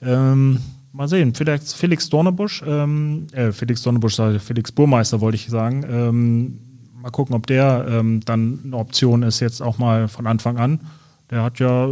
ähm, 0.00 0.60
mal 0.94 1.08
sehen. 1.08 1.34
Felix, 1.34 1.74
Felix 1.74 2.08
Dornebusch, 2.08 2.64
ähm, 2.66 3.26
äh, 3.32 3.52
Felix 3.52 3.82
Dornebusch, 3.82 4.16
Felix 4.38 4.72
Burmeister 4.72 5.20
wollte 5.20 5.36
ich 5.36 5.48
sagen. 5.48 5.84
Ähm, 5.86 6.58
mal 7.02 7.10
gucken, 7.10 7.34
ob 7.34 7.46
der 7.46 7.84
ähm, 7.86 8.20
dann 8.24 8.60
eine 8.64 8.76
Option 8.78 9.22
ist, 9.22 9.40
jetzt 9.40 9.60
auch 9.60 9.76
mal 9.76 10.08
von 10.08 10.26
Anfang 10.26 10.56
an. 10.56 10.80
Der 11.30 11.44
hat 11.44 11.60
ja, 11.60 11.88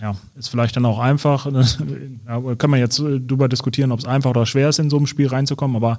ja, 0.00 0.14
ist 0.36 0.48
vielleicht 0.48 0.76
dann 0.76 0.84
auch 0.84 0.98
einfach. 0.98 1.46
ja, 2.26 2.54
kann 2.56 2.70
man 2.70 2.80
jetzt 2.80 2.98
äh, 2.98 3.18
drüber 3.18 3.48
diskutieren, 3.48 3.92
ob 3.92 4.00
es 4.00 4.04
einfach 4.04 4.30
oder 4.30 4.46
schwer 4.46 4.68
ist, 4.68 4.78
in 4.78 4.90
so 4.90 4.98
ein 4.98 5.06
Spiel 5.06 5.28
reinzukommen, 5.28 5.76
aber 5.76 5.98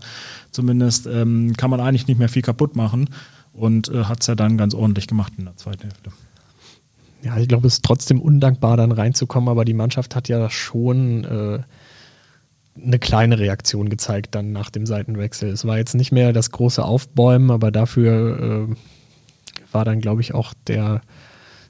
zumindest 0.51 1.07
ähm, 1.07 1.53
kann 1.57 1.71
man 1.71 1.79
eigentlich 1.79 2.07
nicht 2.07 2.19
mehr 2.19 2.29
viel 2.29 2.43
kaputt 2.43 2.75
machen 2.75 3.09
und 3.53 3.89
äh, 3.89 4.03
hat 4.03 4.21
es 4.21 4.27
ja 4.27 4.35
dann 4.35 4.57
ganz 4.57 4.73
ordentlich 4.73 5.07
gemacht 5.07 5.33
in 5.37 5.45
der 5.45 5.57
zweiten 5.57 5.83
Hälfte. 5.83 6.11
Ja, 7.21 7.37
ich 7.37 7.47
glaube, 7.47 7.67
es 7.67 7.75
ist 7.75 7.85
trotzdem 7.85 8.21
undankbar, 8.21 8.77
dann 8.77 8.91
reinzukommen, 8.91 9.49
aber 9.49 9.65
die 9.65 9.73
Mannschaft 9.73 10.15
hat 10.15 10.29
ja 10.29 10.49
schon 10.49 11.25
äh, 11.25 11.59
eine 12.81 12.99
kleine 12.99 13.39
Reaktion 13.39 13.89
gezeigt 13.89 14.35
dann 14.35 14.51
nach 14.51 14.69
dem 14.69 14.85
Seitenwechsel. 14.85 15.49
Es 15.49 15.65
war 15.65 15.77
jetzt 15.77 15.95
nicht 15.95 16.11
mehr 16.11 16.33
das 16.33 16.51
große 16.51 16.83
Aufbäumen, 16.83 17.51
aber 17.51 17.71
dafür 17.71 18.69
äh, 18.69 18.75
war 19.71 19.85
dann, 19.85 19.99
glaube 19.99 20.21
ich, 20.21 20.33
auch 20.33 20.53
der, 20.67 21.01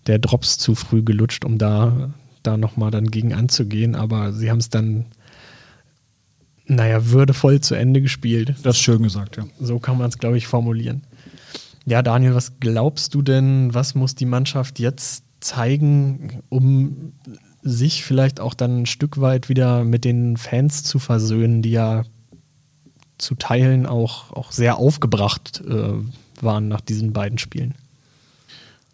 der 0.10 0.20
Drops 0.20 0.58
zu 0.58 0.74
früh 0.74 1.04
gelutscht, 1.04 1.46
um 1.46 1.58
da, 1.60 2.10
da 2.42 2.58
nochmal 2.58 2.90
dann 2.90 3.12
gegen 3.12 3.34
anzugehen. 3.34 3.96
Aber 3.96 4.34
sie 4.34 4.50
haben 4.50 4.58
es 4.58 4.70
dann, 4.70 5.06
naja, 6.66 7.12
würdevoll 7.12 7.62
zu 7.62 7.76
Ende 7.76 8.02
gespielt. 8.02 8.56
Das 8.64 8.76
ist 8.76 8.82
schön 8.82 9.04
gesagt, 9.04 9.38
ja. 9.38 9.46
So 9.60 9.80
kann 9.80 10.00
man 10.00 10.10
es, 10.10 10.18
glaube 10.18 10.38
ich, 10.38 10.48
formulieren. 10.48 11.04
Ja, 11.86 12.02
Daniel, 12.02 12.34
was 12.34 12.60
glaubst 12.60 13.14
du 13.14 13.22
denn, 13.22 13.74
was 13.74 13.96
muss 13.96 14.16
die 14.16 14.26
Mannschaft 14.26 14.80
jetzt 14.80 15.24
zeigen, 15.40 16.42
um 16.50 17.14
sich 17.62 18.04
vielleicht 18.04 18.40
auch 18.40 18.56
dann 18.56 18.82
ein 18.82 18.86
Stück 18.88 19.22
weit 19.22 19.48
wieder 19.48 19.84
mit 19.84 20.06
den 20.06 20.38
Fans 20.38 20.84
zu 20.84 20.98
versöhnen, 20.98 21.62
die 21.62 21.72
ja 21.72 22.04
zu 23.20 23.36
Teilen 23.36 23.86
auch, 23.86 24.32
auch 24.32 24.52
sehr 24.52 24.78
aufgebracht 24.78 25.62
äh, 25.68 25.94
waren 26.42 26.68
nach 26.68 26.82
diesen 26.82 27.14
beiden 27.14 27.38
Spielen. 27.38 27.76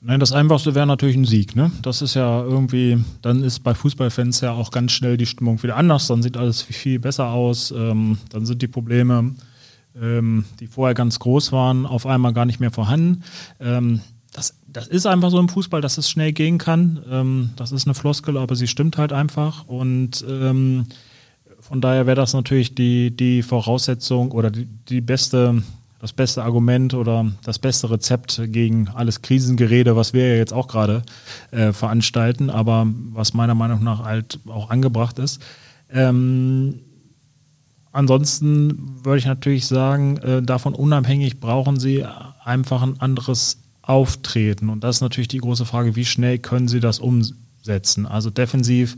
Nein, 0.07 0.19
das 0.19 0.33
Einfachste 0.33 0.75
wäre 0.75 0.85
natürlich 0.85 1.15
ein 1.15 1.25
Sieg. 1.25 1.55
Ne? 1.55 1.71
Das 1.81 2.03
ist 2.03 2.13
ja 2.13 2.43
irgendwie, 2.43 3.03
dann 3.23 3.41
ist 3.41 3.61
bei 3.61 3.73
Fußballfans 3.73 4.39
ja 4.41 4.51
auch 4.51 4.69
ganz 4.69 4.91
schnell 4.91 5.17
die 5.17 5.25
Stimmung 5.25 5.63
wieder 5.63 5.77
anders. 5.77 6.05
Dann 6.05 6.21
sieht 6.21 6.37
alles 6.37 6.61
viel 6.61 6.99
besser 6.99 7.29
aus. 7.29 7.71
Ähm, 7.71 8.19
dann 8.29 8.45
sind 8.45 8.61
die 8.61 8.67
Probleme, 8.67 9.33
ähm, 9.99 10.45
die 10.59 10.67
vorher 10.67 10.93
ganz 10.93 11.17
groß 11.17 11.51
waren, 11.51 11.87
auf 11.87 12.05
einmal 12.05 12.33
gar 12.33 12.45
nicht 12.45 12.59
mehr 12.59 12.69
vorhanden. 12.69 13.23
Ähm, 13.59 14.01
das, 14.31 14.53
das 14.67 14.87
ist 14.87 15.07
einfach 15.07 15.31
so 15.31 15.39
im 15.39 15.49
Fußball, 15.49 15.81
dass 15.81 15.97
es 15.97 16.07
schnell 16.07 16.33
gehen 16.33 16.59
kann. 16.59 17.03
Ähm, 17.09 17.49
das 17.55 17.71
ist 17.71 17.87
eine 17.87 17.95
Floskel, 17.95 18.37
aber 18.37 18.55
sie 18.55 18.67
stimmt 18.67 18.99
halt 18.99 19.11
einfach. 19.11 19.67
Und 19.67 20.23
ähm, 20.29 20.85
von 21.59 21.81
daher 21.81 22.05
wäre 22.05 22.15
das 22.15 22.35
natürlich 22.35 22.75
die, 22.75 23.09
die 23.09 23.41
Voraussetzung 23.41 24.33
oder 24.33 24.51
die, 24.51 24.67
die 24.87 25.01
beste, 25.01 25.63
das 25.99 26.13
beste 26.13 26.43
Argument 26.43 26.93
oder 26.93 27.31
das 27.43 27.59
beste 27.59 27.89
Rezept 27.89 28.41
gegen 28.47 28.89
alles 28.89 29.21
Krisengerede, 29.21 29.95
was 29.95 30.13
wir 30.13 30.27
ja 30.27 30.35
jetzt 30.35 30.53
auch 30.53 30.67
gerade 30.67 31.03
äh, 31.51 31.71
veranstalten, 31.71 32.49
aber 32.49 32.87
was 33.13 33.33
meiner 33.33 33.55
Meinung 33.55 33.83
nach 33.83 34.03
halt 34.03 34.39
auch 34.47 34.69
angebracht 34.69 35.19
ist. 35.19 35.41
Ähm, 35.89 36.81
ansonsten 37.91 39.03
würde 39.03 39.19
ich 39.19 39.25
natürlich 39.25 39.67
sagen, 39.67 40.17
äh, 40.17 40.41
davon 40.41 40.75
unabhängig 40.75 41.39
brauchen 41.39 41.79
sie 41.79 42.05
einfach 42.43 42.81
ein 42.81 42.99
anderes 42.99 43.57
auftreten. 43.81 44.69
Und 44.69 44.83
das 44.83 44.97
ist 44.97 45.01
natürlich 45.01 45.27
die 45.27 45.37
große 45.39 45.65
Frage, 45.65 45.95
wie 45.95 46.05
schnell 46.05 46.39
können 46.39 46.67
sie 46.67 46.79
das 46.79 46.99
umsetzen? 46.99 48.05
Also 48.05 48.29
defensiv, 48.29 48.97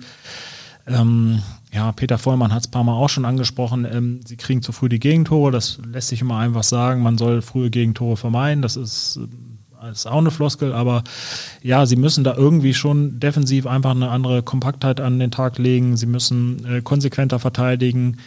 ähm, 0.88 1.42
ja, 1.74 1.92
Peter 1.92 2.18
Vollmann 2.18 2.54
hat 2.54 2.62
es 2.62 2.68
ein 2.68 2.72
paar 2.72 2.84
Mal 2.84 2.94
auch 2.94 3.10
schon 3.10 3.26
angesprochen, 3.26 3.86
ähm, 3.90 4.22
sie 4.26 4.38
kriegen 4.38 4.62
zu 4.62 4.72
früh 4.72 4.90
die 4.90 5.00
Gegentore, 5.00 5.52
das 5.52 5.80
lässt 5.86 6.10
sich 6.10 6.22
immer 6.22 6.38
einfach 6.38 6.64
sagen, 6.64 7.02
man 7.02 7.18
soll 7.18 7.42
frühe 7.42 7.70
Gegentore 7.70 8.18
vermeiden, 8.18 8.62
das 8.62 8.78
ist, 8.78 9.20
das 9.82 10.00
ist 10.00 10.06
auch 10.06 10.20
eine 10.20 10.32
Floskel, 10.32 10.74
aber 10.74 11.04
ja, 11.62 11.86
sie 11.86 11.98
müssen 11.98 12.24
da 12.24 12.36
irgendwie 12.36 12.74
schon 12.74 13.20
defensiv 13.20 13.68
einfach 13.68 13.92
eine 13.92 14.10
andere 14.10 14.44
Kompaktheit 14.44 15.02
an 15.02 15.20
den 15.20 15.32
Tag 15.32 15.58
legen, 15.58 15.98
sie 15.98 16.08
müssen 16.08 16.66
äh, 16.66 16.82
konsequenter 16.82 17.40
verteidigen 17.40 18.18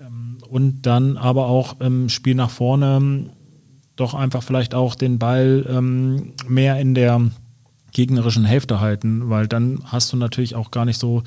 ähm, 0.00 0.38
und 0.48 0.82
dann 0.82 1.16
aber 1.16 1.46
auch 1.46 1.80
im 1.80 2.08
Spiel 2.08 2.34
nach 2.34 2.50
vorne 2.50 3.30
doch 3.94 4.14
einfach 4.14 4.42
vielleicht 4.42 4.74
auch 4.74 4.94
den 4.94 5.18
Ball 5.18 5.66
ähm, 5.68 6.34
mehr 6.46 6.78
in 6.78 6.94
der 6.94 7.30
gegnerischen 7.92 8.44
Hälfte 8.44 8.80
halten, 8.80 9.30
weil 9.30 9.46
dann 9.46 9.80
hast 9.84 10.12
du 10.12 10.16
natürlich 10.16 10.54
auch 10.54 10.70
gar 10.70 10.84
nicht 10.84 10.98
so 10.98 11.22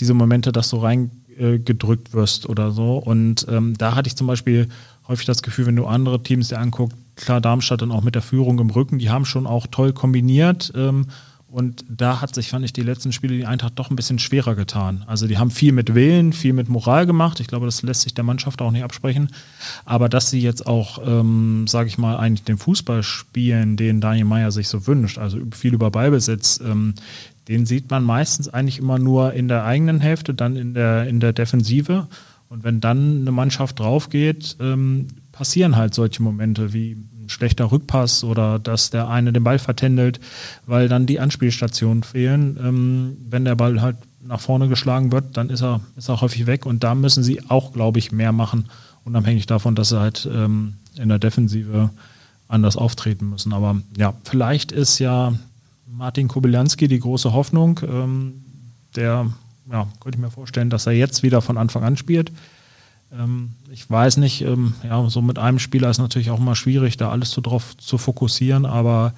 diese 0.00 0.14
Momente, 0.14 0.52
dass 0.52 0.70
du 0.70 0.78
reingedrückt 0.78 2.08
äh, 2.08 2.12
wirst 2.12 2.48
oder 2.48 2.72
so. 2.72 2.98
Und 2.98 3.46
ähm, 3.48 3.76
da 3.78 3.94
hatte 3.94 4.08
ich 4.08 4.16
zum 4.16 4.26
Beispiel 4.26 4.68
häufig 5.08 5.26
das 5.26 5.42
Gefühl, 5.42 5.66
wenn 5.66 5.76
du 5.76 5.86
andere 5.86 6.22
Teams 6.22 6.48
dir 6.48 6.58
anguckst, 6.58 6.96
klar 7.16 7.40
Darmstadt 7.40 7.82
dann 7.82 7.92
auch 7.92 8.02
mit 8.02 8.14
der 8.14 8.22
Führung 8.22 8.58
im 8.58 8.70
Rücken, 8.70 8.98
die 8.98 9.10
haben 9.10 9.24
schon 9.24 9.46
auch 9.46 9.66
toll 9.66 9.92
kombiniert. 9.92 10.72
Ähm, 10.74 11.06
und 11.50 11.84
da 11.88 12.20
hat 12.20 12.34
sich, 12.34 12.50
fand 12.50 12.64
ich, 12.64 12.72
die 12.72 12.82
letzten 12.82 13.12
Spiele 13.12 13.36
die 13.36 13.44
Eintracht 13.46 13.72
doch 13.76 13.90
ein 13.90 13.96
bisschen 13.96 14.20
schwerer 14.20 14.54
getan. 14.54 15.02
Also 15.08 15.26
die 15.26 15.36
haben 15.36 15.50
viel 15.50 15.72
mit 15.72 15.94
Willen, 15.94 16.32
viel 16.32 16.52
mit 16.52 16.68
Moral 16.68 17.06
gemacht. 17.06 17.40
Ich 17.40 17.48
glaube, 17.48 17.66
das 17.66 17.82
lässt 17.82 18.02
sich 18.02 18.14
der 18.14 18.22
Mannschaft 18.22 18.62
auch 18.62 18.70
nicht 18.70 18.84
absprechen. 18.84 19.30
Aber 19.84 20.08
dass 20.08 20.30
sie 20.30 20.40
jetzt 20.40 20.66
auch, 20.66 21.00
ähm, 21.04 21.66
sage 21.66 21.88
ich 21.88 21.98
mal, 21.98 22.16
eigentlich 22.16 22.44
den 22.44 22.56
Fußball 22.56 23.02
spielen, 23.02 23.76
den 23.76 24.00
Daniel 24.00 24.26
Meyer 24.26 24.52
sich 24.52 24.68
so 24.68 24.86
wünscht, 24.86 25.18
also 25.18 25.38
viel 25.50 25.74
über 25.74 25.90
Ballbesitz, 25.90 26.60
ähm, 26.64 26.94
den 27.48 27.66
sieht 27.66 27.90
man 27.90 28.04
meistens 28.04 28.48
eigentlich 28.48 28.78
immer 28.78 29.00
nur 29.00 29.32
in 29.32 29.48
der 29.48 29.64
eigenen 29.64 29.98
Hälfte, 29.98 30.34
dann 30.34 30.54
in 30.54 30.74
der, 30.74 31.08
in 31.08 31.18
der 31.18 31.32
Defensive. 31.32 32.06
Und 32.48 32.62
wenn 32.62 32.80
dann 32.80 33.22
eine 33.22 33.32
Mannschaft 33.32 33.80
draufgeht, 33.80 34.56
ähm, 34.60 35.08
passieren 35.32 35.74
halt 35.74 35.94
solche 35.94 36.22
Momente 36.22 36.72
wie 36.72 36.96
schlechter 37.30 37.70
Rückpass 37.70 38.24
oder 38.24 38.58
dass 38.58 38.90
der 38.90 39.08
eine 39.08 39.32
den 39.32 39.44
Ball 39.44 39.58
vertändelt, 39.58 40.20
weil 40.66 40.88
dann 40.88 41.06
die 41.06 41.20
Anspielstationen 41.20 42.02
fehlen. 42.02 42.58
Ähm, 42.62 43.16
wenn 43.28 43.44
der 43.44 43.54
Ball 43.54 43.80
halt 43.80 43.96
nach 44.22 44.40
vorne 44.40 44.68
geschlagen 44.68 45.12
wird, 45.12 45.36
dann 45.36 45.50
ist 45.50 45.62
er, 45.62 45.80
ist 45.96 46.08
er 46.08 46.20
häufig 46.20 46.46
weg 46.46 46.66
und 46.66 46.84
da 46.84 46.94
müssen 46.94 47.22
sie 47.22 47.48
auch, 47.48 47.72
glaube 47.72 47.98
ich, 47.98 48.12
mehr 48.12 48.32
machen, 48.32 48.66
unabhängig 49.04 49.46
davon, 49.46 49.74
dass 49.74 49.88
sie 49.88 50.00
halt 50.00 50.28
ähm, 50.30 50.74
in 50.96 51.08
der 51.08 51.18
Defensive 51.18 51.90
anders 52.48 52.76
auftreten 52.76 53.30
müssen. 53.30 53.52
Aber 53.52 53.80
ja, 53.96 54.14
vielleicht 54.24 54.72
ist 54.72 54.98
ja 54.98 55.32
Martin 55.86 56.28
Kobylanski 56.28 56.88
die 56.88 56.98
große 56.98 57.32
Hoffnung. 57.32 57.80
Ähm, 57.82 58.44
der, 58.96 59.30
ja, 59.70 59.86
könnte 60.00 60.16
ich 60.16 60.22
mir 60.22 60.30
vorstellen, 60.30 60.70
dass 60.70 60.86
er 60.86 60.92
jetzt 60.92 61.22
wieder 61.22 61.42
von 61.42 61.56
Anfang 61.56 61.84
an 61.84 61.96
spielt. 61.96 62.32
Ähm, 63.12 63.54
ich 63.70 63.88
weiß 63.88 64.18
nicht, 64.18 64.42
ähm, 64.42 64.74
ja, 64.84 65.08
so 65.08 65.22
mit 65.22 65.38
einem 65.38 65.58
Spieler 65.58 65.90
ist 65.90 65.98
natürlich 65.98 66.30
auch 66.30 66.38
immer 66.38 66.54
schwierig, 66.54 66.96
da 66.96 67.10
alles 67.10 67.30
so 67.30 67.40
drauf 67.40 67.76
zu 67.76 67.98
fokussieren, 67.98 68.66
aber 68.66 69.14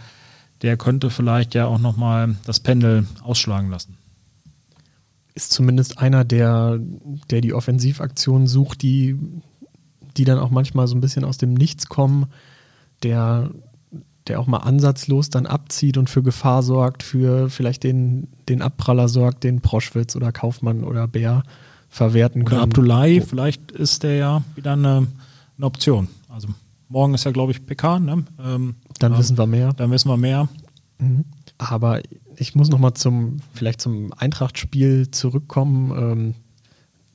der 0.63 0.77
könnte 0.77 1.11
vielleicht 1.11 1.55
ja 1.55 1.67
auch 1.67 1.79
nochmal 1.79 2.37
das 2.45 2.61
Pendel 2.61 3.07
ausschlagen 3.23 3.71
lassen. 3.71 3.99
Ist 5.35 5.53
zumindest 5.53 5.99
einer, 5.99 6.25
der, 6.25 6.79
der 7.31 7.41
die 7.41 7.55
Offensivaktionen 7.55 8.47
sucht, 8.47 8.83
die, 8.83 9.17
die 10.17 10.25
dann 10.25 10.39
auch 10.39 10.51
manchmal 10.51 10.87
so 10.87 10.95
ein 10.95 11.01
bisschen 11.01 11.25
aus 11.25 11.39
dem 11.39 11.55
Nichts 11.55 11.87
kommen, 11.89 12.27
der, 13.03 13.51
der 14.29 14.39
auch 14.39 14.47
mal 14.47 14.59
ansatzlos 14.59 15.31
dann 15.31 15.47
abzieht 15.47 15.97
und 15.97 16.11
für 16.11 16.23
Gefahr 16.23 16.63
sorgt, 16.63 17.03
für 17.03 17.51
vielleicht 17.51 17.83
den, 17.83 18.29
den 18.49 18.63
Abpraller 18.63 19.09
sorgt, 19.09 19.43
den 19.43 19.63
Proschwitz 19.63 20.15
oder 20.15 20.33
Kaufmann 20.33 20.85
oder 20.85 21.09
Bär 21.09 21.43
verwerten 21.93 22.45
können. 22.45 22.61
Oder 22.61 22.65
Abdullahi, 22.65 23.21
oh. 23.21 23.27
vielleicht 23.29 23.71
ist 23.71 24.03
der 24.03 24.17
ja 24.17 24.43
wieder 24.57 24.73
eine, 24.73 25.07
eine 25.59 25.67
Option. 25.67 26.09
Also 26.29 26.49
morgen 26.89 27.13
ist 27.13 27.25
ja, 27.25 27.31
glaube 27.33 27.53
ich, 27.53 27.65
PK. 27.65 28.01
Ne? 28.01 28.25
Ähm, 28.43 28.77
dann 28.99 29.17
wissen 29.19 29.37
wir 29.37 29.47
mehr. 29.47 29.75
Dann 29.75 29.91
wissen 29.91 30.09
wir 30.09 30.17
mehr. 30.17 30.49
Mhm. 30.99 31.27
Aber 31.59 32.01
ich 32.37 32.55
muss 32.55 32.71
nochmal 32.71 32.95
zum, 32.95 33.37
vielleicht 33.53 33.83
zum 33.83 34.11
Eintracht-Spiel 34.15 35.11
zurückkommen. 35.11 35.91
Ähm, 35.91 36.35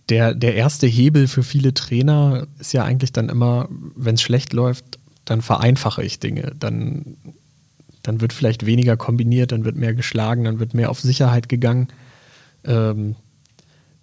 der, 0.09 0.35
der 0.35 0.53
erste 0.53 0.85
Hebel 0.85 1.27
für 1.27 1.43
viele 1.43 1.73
Trainer 1.73 2.45
ist 2.59 2.71
ja 2.71 2.83
eigentlich 2.83 3.11
dann 3.11 3.29
immer, 3.29 3.67
wenn 3.95 4.13
es 4.13 4.21
schlecht 4.21 4.53
läuft, 4.53 4.99
dann 5.25 5.41
vereinfache 5.41 6.03
ich 6.03 6.19
Dinge. 6.19 6.53
Dann, 6.57 7.17
dann 8.03 8.21
wird 8.21 8.31
vielleicht 8.31 8.67
weniger 8.67 8.95
kombiniert, 8.95 9.51
dann 9.51 9.65
wird 9.65 9.75
mehr 9.75 9.95
geschlagen, 9.95 10.43
dann 10.43 10.59
wird 10.59 10.75
mehr 10.75 10.91
auf 10.91 10.99
Sicherheit 10.99 11.49
gegangen. 11.49 11.87
Ähm, 12.63 13.15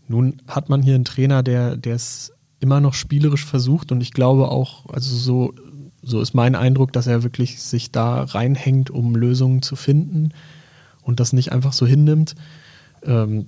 nun 0.09 0.43
hat 0.47 0.69
man 0.69 0.83
hier 0.83 0.95
einen 0.95 1.05
Trainer, 1.05 1.43
der, 1.43 1.79
es 1.87 2.33
immer 2.61 2.81
noch 2.81 2.95
spielerisch 2.95 3.45
versucht 3.45 3.93
und 3.93 4.01
ich 4.01 4.13
glaube 4.13 4.49
auch, 4.49 4.87
also 4.91 5.15
so, 5.15 5.55
so 6.03 6.21
ist 6.21 6.35
mein 6.35 6.55
Eindruck, 6.55 6.93
dass 6.93 7.07
er 7.07 7.23
wirklich 7.23 7.61
sich 7.63 7.91
da 7.91 8.23
reinhängt, 8.23 8.91
um 8.91 9.17
Lösungen 9.17 9.63
zu 9.63 9.77
finden. 9.77 10.33
und 11.03 11.21
das 11.21 11.33
nicht 11.33 11.53
einfach 11.53 11.73
so 11.73 11.87
hinnimmt. 11.87 12.35
Ähm, 13.03 13.47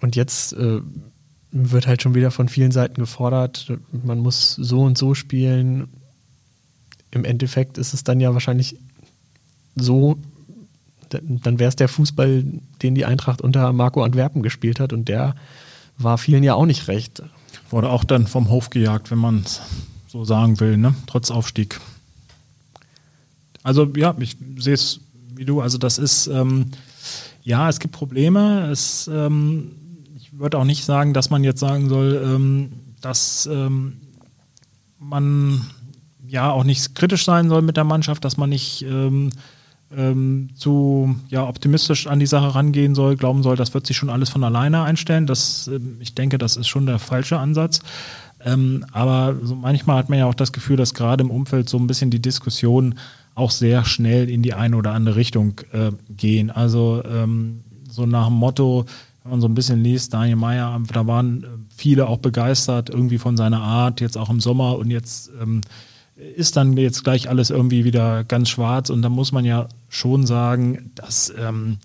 und 0.00 0.14
jetzt 0.14 0.52
äh, 0.52 0.80
wird 1.50 1.86
halt 1.86 2.02
schon 2.02 2.14
wieder 2.14 2.30
von 2.30 2.48
vielen 2.48 2.70
Seiten 2.70 3.00
gefordert, 3.00 3.72
man 3.90 4.18
muss 4.18 4.54
so 4.54 4.82
und 4.82 4.98
so 4.98 5.14
spielen. 5.14 5.88
Im 7.10 7.24
Endeffekt 7.24 7.78
ist 7.78 7.94
es 7.94 8.04
dann 8.04 8.20
ja 8.20 8.34
wahrscheinlich 8.34 8.76
so, 9.74 10.18
dann 11.10 11.58
wäre 11.58 11.68
es 11.68 11.76
der 11.76 11.88
Fußball, 11.88 12.44
den 12.82 12.94
die 12.94 13.04
Eintracht 13.04 13.40
unter 13.40 13.72
Marco 13.72 14.02
Antwerpen 14.02 14.42
gespielt 14.42 14.80
hat 14.80 14.92
und 14.92 15.08
der 15.08 15.34
war 15.98 16.18
vielen 16.18 16.44
ja 16.44 16.54
auch 16.54 16.66
nicht 16.66 16.88
recht. 16.88 17.22
Wurde 17.70 17.90
auch 17.90 18.04
dann 18.04 18.26
vom 18.26 18.48
Hof 18.48 18.70
gejagt, 18.70 19.10
wenn 19.10 19.18
man 19.18 19.42
es 19.44 19.60
so 20.06 20.24
sagen 20.24 20.58
will, 20.60 20.76
ne? 20.76 20.94
trotz 21.06 21.30
Aufstieg. 21.30 21.80
Also 23.62 23.90
ja, 23.96 24.14
ich 24.18 24.36
sehe 24.58 24.74
es 24.74 25.00
wie 25.34 25.44
du, 25.44 25.60
also 25.60 25.78
das 25.78 25.98
ist, 25.98 26.26
ähm, 26.26 26.66
ja, 27.42 27.68
es 27.68 27.78
gibt 27.78 27.94
Probleme, 27.94 28.70
es 28.70 29.08
ähm, 29.12 29.70
würde 30.32 30.58
auch 30.58 30.64
nicht 30.64 30.84
sagen, 30.84 31.14
dass 31.14 31.30
man 31.30 31.44
jetzt 31.44 31.60
sagen 31.60 31.88
soll, 31.88 32.22
ähm, 32.24 32.72
dass 33.00 33.46
ähm, 33.50 33.98
man 34.98 35.62
ja 36.26 36.50
auch 36.50 36.64
nicht 36.64 36.94
kritisch 36.94 37.24
sein 37.24 37.48
soll 37.48 37.62
mit 37.62 37.76
der 37.76 37.84
Mannschaft, 37.84 38.24
dass 38.24 38.36
man 38.36 38.50
nicht 38.50 38.82
ähm, 38.82 39.30
ähm, 39.96 40.50
zu 40.54 41.16
ja, 41.28 41.46
optimistisch 41.46 42.06
an 42.06 42.20
die 42.20 42.26
Sache 42.26 42.54
rangehen 42.54 42.94
soll, 42.94 43.16
glauben 43.16 43.42
soll, 43.42 43.56
das 43.56 43.72
wird 43.74 43.86
sich 43.86 43.96
schon 43.96 44.10
alles 44.10 44.28
von 44.28 44.44
alleine 44.44 44.82
einstellen. 44.82 45.26
Das, 45.26 45.68
ähm, 45.68 45.96
ich 46.00 46.14
denke, 46.14 46.38
das 46.38 46.56
ist 46.56 46.68
schon 46.68 46.86
der 46.86 46.98
falsche 46.98 47.38
Ansatz. 47.38 47.80
Ähm, 48.44 48.84
aber 48.92 49.36
so 49.42 49.54
manchmal 49.56 49.98
hat 49.98 50.10
man 50.10 50.18
ja 50.18 50.26
auch 50.26 50.34
das 50.34 50.52
Gefühl, 50.52 50.76
dass 50.76 50.94
gerade 50.94 51.24
im 51.24 51.30
Umfeld 51.30 51.68
so 51.68 51.78
ein 51.78 51.86
bisschen 51.86 52.10
die 52.10 52.22
Diskussionen 52.22 52.98
auch 53.34 53.50
sehr 53.50 53.84
schnell 53.84 54.28
in 54.28 54.42
die 54.42 54.54
eine 54.54 54.76
oder 54.76 54.92
andere 54.92 55.16
Richtung 55.16 55.60
äh, 55.72 55.92
gehen. 56.10 56.50
Also 56.50 57.02
ähm, 57.04 57.62
so 57.88 58.04
nach 58.06 58.26
dem 58.26 58.34
Motto, 58.34 58.84
wenn 59.22 59.32
man 59.32 59.40
so 59.40 59.48
ein 59.48 59.54
bisschen 59.54 59.82
liest, 59.82 60.12
Daniel 60.12 60.36
Meyer, 60.36 60.80
da 60.92 61.06
waren 61.06 61.42
äh, 61.42 61.46
viele 61.76 62.08
auch 62.08 62.18
begeistert 62.18 62.90
irgendwie 62.90 63.18
von 63.18 63.36
seiner 63.36 63.62
Art, 63.62 64.00
jetzt 64.00 64.18
auch 64.18 64.30
im 64.30 64.40
Sommer 64.40 64.76
und 64.78 64.90
jetzt 64.90 65.30
ähm, 65.40 65.62
ist 66.36 66.56
dann 66.56 66.76
jetzt 66.76 67.04
gleich 67.04 67.28
alles 67.28 67.50
irgendwie 67.50 67.84
wieder 67.84 68.24
ganz 68.24 68.48
schwarz 68.48 68.90
und 68.90 69.02
da 69.02 69.08
muss 69.08 69.32
man 69.32 69.44
ja 69.44 69.68
schon 69.88 70.26
sagen, 70.26 70.90
dass 70.94 71.32
ähm, 71.38 71.78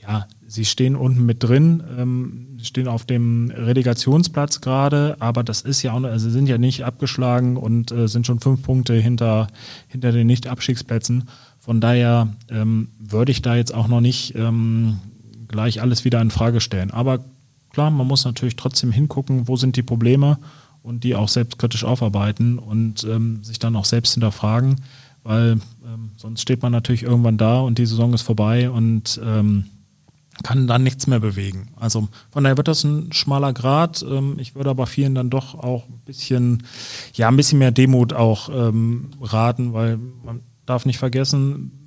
ja, 0.00 0.26
sie 0.46 0.64
stehen 0.64 0.96
unten 0.96 1.24
mit 1.24 1.42
drin, 1.42 1.82
ähm, 1.98 2.58
stehen 2.62 2.88
auf 2.88 3.04
dem 3.04 3.52
Relegationsplatz 3.54 4.60
gerade, 4.60 5.16
aber 5.20 5.42
das 5.44 5.62
ist 5.62 5.82
ja 5.82 5.92
auch, 5.92 6.02
also 6.02 6.28
sind 6.30 6.48
ja 6.48 6.58
nicht 6.58 6.84
abgeschlagen 6.84 7.56
und 7.56 7.92
äh, 7.92 8.08
sind 8.08 8.26
schon 8.26 8.40
fünf 8.40 8.62
Punkte 8.62 8.94
hinter, 8.94 9.48
hinter 9.88 10.12
den 10.12 10.26
Nicht-Abstiegsplätzen. 10.26 11.28
Von 11.58 11.80
daher 11.80 12.28
ähm, 12.50 12.88
würde 12.98 13.32
ich 13.32 13.42
da 13.42 13.54
jetzt 13.54 13.72
auch 13.72 13.86
noch 13.88 14.00
nicht 14.00 14.34
ähm, 14.34 14.98
gleich 15.48 15.80
alles 15.80 16.04
wieder 16.04 16.20
in 16.20 16.30
Frage 16.30 16.60
stellen. 16.60 16.90
Aber 16.90 17.20
klar, 17.70 17.90
man 17.90 18.06
muss 18.06 18.24
natürlich 18.24 18.56
trotzdem 18.56 18.90
hingucken, 18.90 19.46
wo 19.46 19.56
sind 19.56 19.76
die 19.76 19.82
Probleme 19.82 20.38
und 20.82 21.04
die 21.04 21.14
auch 21.14 21.28
selbstkritisch 21.28 21.84
aufarbeiten 21.84 22.58
und 22.58 23.04
ähm, 23.04 23.42
sich 23.44 23.58
dann 23.58 23.76
auch 23.76 23.84
selbst 23.84 24.14
hinterfragen, 24.14 24.76
weil 25.22 25.60
ähm, 25.84 26.10
sonst 26.16 26.42
steht 26.42 26.62
man 26.62 26.72
natürlich 26.72 27.02
irgendwann 27.02 27.38
da 27.38 27.60
und 27.60 27.78
die 27.78 27.86
Saison 27.86 28.12
ist 28.14 28.22
vorbei 28.22 28.70
und 28.70 29.20
ähm, 29.24 29.66
kann 30.42 30.66
dann 30.66 30.82
nichts 30.82 31.06
mehr 31.06 31.20
bewegen. 31.20 31.68
Also 31.76 32.08
von 32.30 32.42
daher 32.42 32.56
wird 32.56 32.68
das 32.68 32.84
ein 32.84 33.12
schmaler 33.12 33.52
Grad. 33.52 34.02
Ähm, 34.02 34.36
ich 34.38 34.54
würde 34.54 34.70
aber 34.70 34.86
vielen 34.86 35.14
dann 35.14 35.30
doch 35.30 35.54
auch 35.54 35.88
ein 35.88 36.00
bisschen, 36.04 36.64
ja, 37.14 37.28
ein 37.28 37.36
bisschen 37.36 37.58
mehr 37.58 37.70
Demut 37.70 38.12
auch 38.12 38.48
ähm, 38.48 39.10
raten, 39.20 39.72
weil 39.72 39.98
man 40.24 40.40
darf 40.66 40.86
nicht 40.86 40.98
vergessen, 40.98 41.81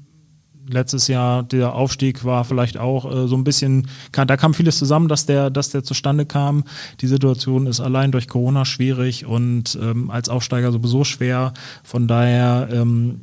letztes 0.68 1.08
Jahr 1.08 1.44
der 1.44 1.74
Aufstieg 1.74 2.24
war 2.24 2.46
vielleicht 2.46 2.78
auch 2.78 3.06
äh, 3.12 3.28
so 3.28 3.36
ein 3.36 3.44
bisschen, 3.44 3.88
da 4.12 4.38
kam 4.38 4.54
vieles 4.54 4.78
zusammen, 4.78 5.08
dass 5.08 5.26
der, 5.26 5.50
dass 5.50 5.70
der 5.70 5.84
zustande 5.84 6.26
kam. 6.26 6.64
Die 7.02 7.08
Situation 7.08 7.68
ist 7.68 7.80
allein 7.80 8.12
durch 8.12 8.28
Corona 8.28 8.66
schwierig 8.66 9.26
und 9.26 9.78
ähm, 9.82 10.10
als 10.10 10.30
Aufsteiger 10.30 10.72
sowieso 10.72 11.04
schwer. 11.04 11.54
Von 11.84 12.08
daher 12.08 12.70
ähm, 12.72 13.22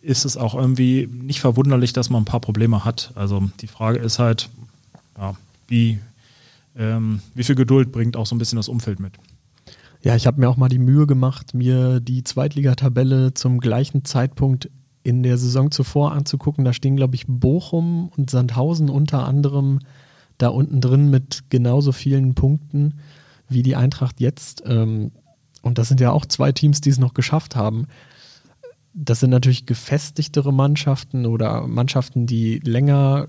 ist 0.00 0.24
es 0.24 0.36
auch 0.36 0.54
irgendwie 0.54 1.08
nicht 1.10 1.40
verwunderlich, 1.40 1.92
dass 1.92 2.10
man 2.10 2.22
ein 2.22 2.26
paar 2.26 2.40
Probleme 2.40 2.84
hat. 2.84 3.12
Also 3.14 3.50
die 3.60 3.66
Frage 3.66 3.98
ist 3.98 4.18
halt, 4.18 4.48
ja, 5.18 5.34
wie, 5.66 5.98
ähm, 6.76 7.20
wie 7.34 7.44
viel 7.44 7.56
Geduld 7.56 7.90
bringt 7.90 8.16
auch 8.16 8.26
so 8.26 8.34
ein 8.34 8.38
bisschen 8.38 8.56
das 8.56 8.68
Umfeld 8.68 9.00
mit. 9.00 9.14
Ja, 10.02 10.14
ich 10.14 10.28
habe 10.28 10.40
mir 10.40 10.48
auch 10.48 10.56
mal 10.56 10.68
die 10.68 10.78
Mühe 10.78 11.06
gemacht, 11.08 11.54
mir 11.54 11.98
die 11.98 12.22
Zweitligatabelle 12.22 13.34
zum 13.34 13.58
gleichen 13.58 14.04
Zeitpunkt 14.04 14.70
in 15.06 15.22
der 15.22 15.38
Saison 15.38 15.70
zuvor 15.70 16.10
anzugucken. 16.10 16.64
Da 16.64 16.72
stehen, 16.72 16.96
glaube 16.96 17.14
ich, 17.14 17.26
Bochum 17.28 18.08
und 18.16 18.28
Sandhausen 18.28 18.90
unter 18.90 19.24
anderem 19.24 19.78
da 20.36 20.48
unten 20.48 20.80
drin 20.80 21.08
mit 21.10 21.44
genauso 21.48 21.92
vielen 21.92 22.34
Punkten 22.34 22.94
wie 23.48 23.62
die 23.62 23.76
Eintracht 23.76 24.20
jetzt. 24.20 24.64
Ähm, 24.66 25.12
und 25.62 25.78
das 25.78 25.86
sind 25.88 26.00
ja 26.00 26.10
auch 26.10 26.26
zwei 26.26 26.50
Teams, 26.50 26.80
die 26.80 26.90
es 26.90 26.98
noch 26.98 27.14
geschafft 27.14 27.54
haben. 27.54 27.86
Das 28.94 29.20
sind 29.20 29.30
natürlich 29.30 29.64
gefestigtere 29.64 30.52
Mannschaften 30.52 31.24
oder 31.24 31.68
Mannschaften, 31.68 32.26
die 32.26 32.58
länger 32.58 33.28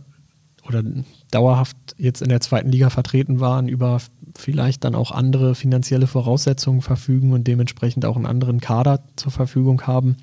oder 0.67 0.83
dauerhaft 1.29 1.77
jetzt 1.97 2.23
in 2.23 2.29
der 2.29 2.41
zweiten 2.41 2.71
Liga 2.71 2.89
vertreten 2.89 3.39
waren, 3.39 3.67
über 3.67 4.01
vielleicht 4.35 4.83
dann 4.83 4.95
auch 4.95 5.11
andere 5.11 5.53
finanzielle 5.53 6.07
Voraussetzungen 6.07 6.81
verfügen 6.81 7.33
und 7.33 7.47
dementsprechend 7.47 8.03
auch 8.05 8.15
einen 8.15 8.25
anderen 8.25 8.61
Kader 8.61 9.03
zur 9.15 9.31
Verfügung 9.31 9.83
haben. 9.83 10.17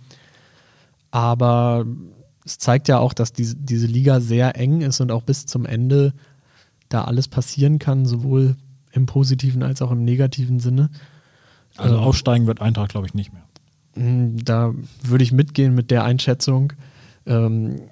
Aber 1.14 1.86
es 2.44 2.58
zeigt 2.58 2.88
ja 2.88 2.98
auch, 2.98 3.12
dass 3.12 3.32
diese, 3.32 3.54
diese 3.54 3.86
Liga 3.86 4.18
sehr 4.18 4.56
eng 4.56 4.80
ist 4.80 5.00
und 5.00 5.12
auch 5.12 5.22
bis 5.22 5.46
zum 5.46 5.64
Ende 5.64 6.12
da 6.88 7.04
alles 7.04 7.28
passieren 7.28 7.78
kann, 7.78 8.04
sowohl 8.04 8.56
im 8.90 9.06
positiven 9.06 9.62
als 9.62 9.80
auch 9.80 9.92
im 9.92 10.04
negativen 10.04 10.58
Sinne. 10.58 10.90
Also 11.76 11.94
ähm, 11.94 12.02
aufsteigen 12.02 12.48
wird 12.48 12.60
Eintracht, 12.60 12.90
glaube 12.90 13.06
ich, 13.06 13.14
nicht 13.14 13.32
mehr. 13.32 13.44
Hm, 13.92 14.44
da 14.44 14.74
würde 15.04 15.22
ich 15.22 15.30
mitgehen 15.30 15.72
mit 15.72 15.92
der 15.92 16.02
Einschätzung. 16.02 16.72
Ähm, 17.26 17.82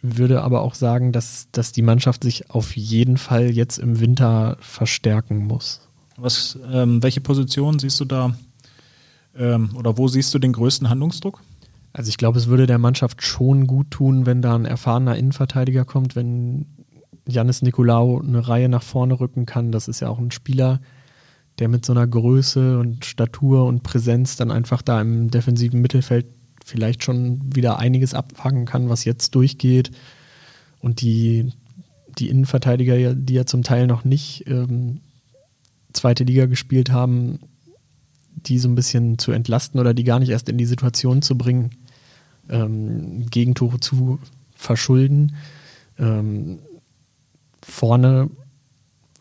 würde 0.00 0.40
aber 0.40 0.62
auch 0.62 0.74
sagen, 0.74 1.12
dass, 1.12 1.48
dass 1.52 1.72
die 1.72 1.82
Mannschaft 1.82 2.24
sich 2.24 2.48
auf 2.48 2.74
jeden 2.74 3.18
Fall 3.18 3.50
jetzt 3.50 3.76
im 3.76 4.00
Winter 4.00 4.56
verstärken 4.60 5.44
muss. 5.44 5.86
Was, 6.16 6.58
ähm, 6.72 7.02
welche 7.02 7.20
Position 7.20 7.78
siehst 7.78 8.00
du 8.00 8.06
da 8.06 8.34
ähm, 9.36 9.76
oder 9.76 9.98
wo 9.98 10.08
siehst 10.08 10.32
du 10.32 10.38
den 10.38 10.54
größten 10.54 10.88
Handlungsdruck? 10.88 11.42
Also 11.92 12.08
ich 12.08 12.16
glaube, 12.16 12.38
es 12.38 12.46
würde 12.46 12.66
der 12.66 12.78
Mannschaft 12.78 13.22
schon 13.22 13.66
gut 13.66 13.90
tun, 13.90 14.24
wenn 14.24 14.40
da 14.40 14.54
ein 14.54 14.64
erfahrener 14.64 15.16
Innenverteidiger 15.16 15.84
kommt, 15.84 16.16
wenn 16.16 16.66
Janis 17.26 17.62
Nikolaou 17.62 18.20
eine 18.20 18.48
Reihe 18.48 18.68
nach 18.68 18.82
vorne 18.82 19.20
rücken 19.20 19.46
kann. 19.46 19.72
Das 19.72 19.88
ist 19.88 20.00
ja 20.00 20.08
auch 20.08 20.18
ein 20.18 20.30
Spieler, 20.30 20.80
der 21.58 21.68
mit 21.68 21.84
so 21.84 21.92
einer 21.92 22.06
Größe 22.06 22.78
und 22.78 23.04
Statur 23.04 23.66
und 23.66 23.82
Präsenz 23.82 24.36
dann 24.36 24.50
einfach 24.50 24.82
da 24.82 25.00
im 25.00 25.30
defensiven 25.30 25.80
Mittelfeld 25.80 26.26
vielleicht 26.64 27.04
schon 27.04 27.54
wieder 27.54 27.78
einiges 27.78 28.14
abfangen 28.14 28.64
kann, 28.64 28.88
was 28.88 29.04
jetzt 29.04 29.34
durchgeht. 29.34 29.90
Und 30.80 31.00
die, 31.00 31.52
die 32.18 32.28
Innenverteidiger, 32.28 33.14
die 33.14 33.34
ja 33.34 33.46
zum 33.46 33.62
Teil 33.62 33.86
noch 33.86 34.04
nicht 34.04 34.44
ähm, 34.46 35.00
zweite 35.92 36.24
Liga 36.24 36.46
gespielt 36.46 36.90
haben, 36.90 37.40
die 38.34 38.58
so 38.58 38.68
ein 38.68 38.74
bisschen 38.74 39.18
zu 39.18 39.32
entlasten 39.32 39.78
oder 39.78 39.94
die 39.94 40.04
gar 40.04 40.18
nicht 40.18 40.30
erst 40.30 40.48
in 40.48 40.58
die 40.58 40.64
Situation 40.64 41.22
zu 41.22 41.36
bringen, 41.36 41.70
ähm, 42.48 43.26
Gegentore 43.30 43.80
zu 43.80 44.18
verschulden. 44.54 45.36
Ähm, 45.98 46.60
vorne 47.62 48.30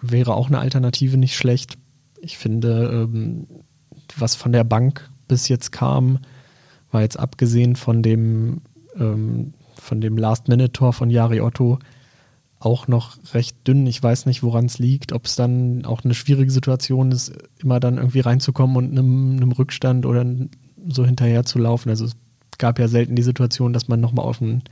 wäre 0.02 0.36
auch 0.36 0.48
eine 0.48 0.60
Alternative 0.60 1.18
nicht 1.18 1.36
schlecht. 1.36 1.78
Ich 2.20 2.38
finde, 2.38 3.08
ähm, 3.12 3.48
was 4.18 4.36
von 4.36 4.52
der 4.52 4.64
Bank 4.64 5.10
bis 5.28 5.48
jetzt 5.48 5.72
kam, 5.72 6.20
war 6.92 7.02
jetzt 7.02 7.20
abgesehen 7.20 7.76
von 7.76 8.04
dem, 8.04 8.62
ähm, 8.98 9.54
von 9.76 10.02
dem 10.02 10.18
Last-Minute-Tor 10.18 10.94
von 10.94 11.10
Jari 11.10 11.42
Otto 11.42 11.80
auch 12.60 12.88
noch 12.88 13.18
recht 13.34 13.68
dünn. 13.68 13.88
Ich 13.88 14.02
weiß 14.02 14.28
nicht, 14.28 14.44
woran 14.44 14.66
es 14.66 14.78
liegt, 14.78 15.14
ob 15.14 15.26
es 15.26 15.36
dann 15.36 15.86
auch 15.86 16.04
eine 16.04 16.14
schwierige 16.14 16.52
Situation 16.52 17.12
ist, 17.12 17.34
immer 17.58 17.80
dann 17.80 17.98
irgendwie 17.98 18.20
reinzukommen 18.20 18.76
und 18.76 18.92
einem, 18.92 19.38
einem 19.38 19.52
Rückstand 19.52 20.06
oder 20.06 20.26
so 20.88 21.06
hinterher 21.06 21.44
zu 21.44 21.58
laufen. 21.58 21.90
Also 21.90 22.08
gab 22.62 22.80
ja 22.80 22.88
selten 22.88 23.18
die 23.18 23.24
Situation, 23.24 23.74
dass 23.74 23.90
man 23.90 24.00
nochmal 24.00 24.26
auf 24.26 24.42
einen, 24.42 24.64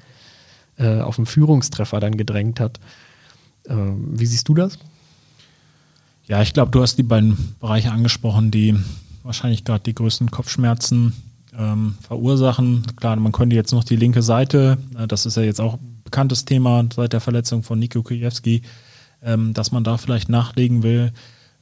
äh, 0.77 1.01
auf 1.01 1.19
einen 1.19 1.25
Führungstreffer 1.25 1.99
dann 1.99 2.15
gedrängt 2.15 2.61
hat. 2.61 2.79
Ähm, 3.67 4.17
wie 4.17 4.25
siehst 4.25 4.47
du 4.47 4.53
das? 4.53 4.79
Ja, 6.25 6.41
ich 6.41 6.53
glaube, 6.53 6.71
du 6.71 6.81
hast 6.81 6.97
die 6.97 7.03
beiden 7.03 7.55
Bereiche 7.59 7.91
angesprochen, 7.91 8.51
die 8.51 8.77
wahrscheinlich 9.23 9.65
gerade 9.65 9.83
die 9.83 9.95
größten 9.95 10.31
Kopfschmerzen 10.31 11.13
ähm, 11.57 11.95
verursachen. 12.01 12.83
Klar, 12.95 13.15
man 13.17 13.31
könnte 13.31 13.55
jetzt 13.55 13.73
noch 13.73 13.83
die 13.83 13.95
linke 13.95 14.21
Seite, 14.21 14.77
äh, 14.97 15.07
das 15.07 15.25
ist 15.25 15.35
ja 15.35 15.43
jetzt 15.43 15.59
auch 15.59 15.73
ein 15.73 16.01
bekanntes 16.03 16.45
Thema 16.45 16.85
seit 16.95 17.13
der 17.13 17.19
Verletzung 17.19 17.63
von 17.63 17.79
Niko 17.79 18.03
Kijewski, 18.03 18.61
ähm, 19.23 19.53
dass 19.53 19.71
man 19.71 19.83
da 19.83 19.97
vielleicht 19.97 20.29
nachlegen 20.29 20.83
will. 20.83 21.11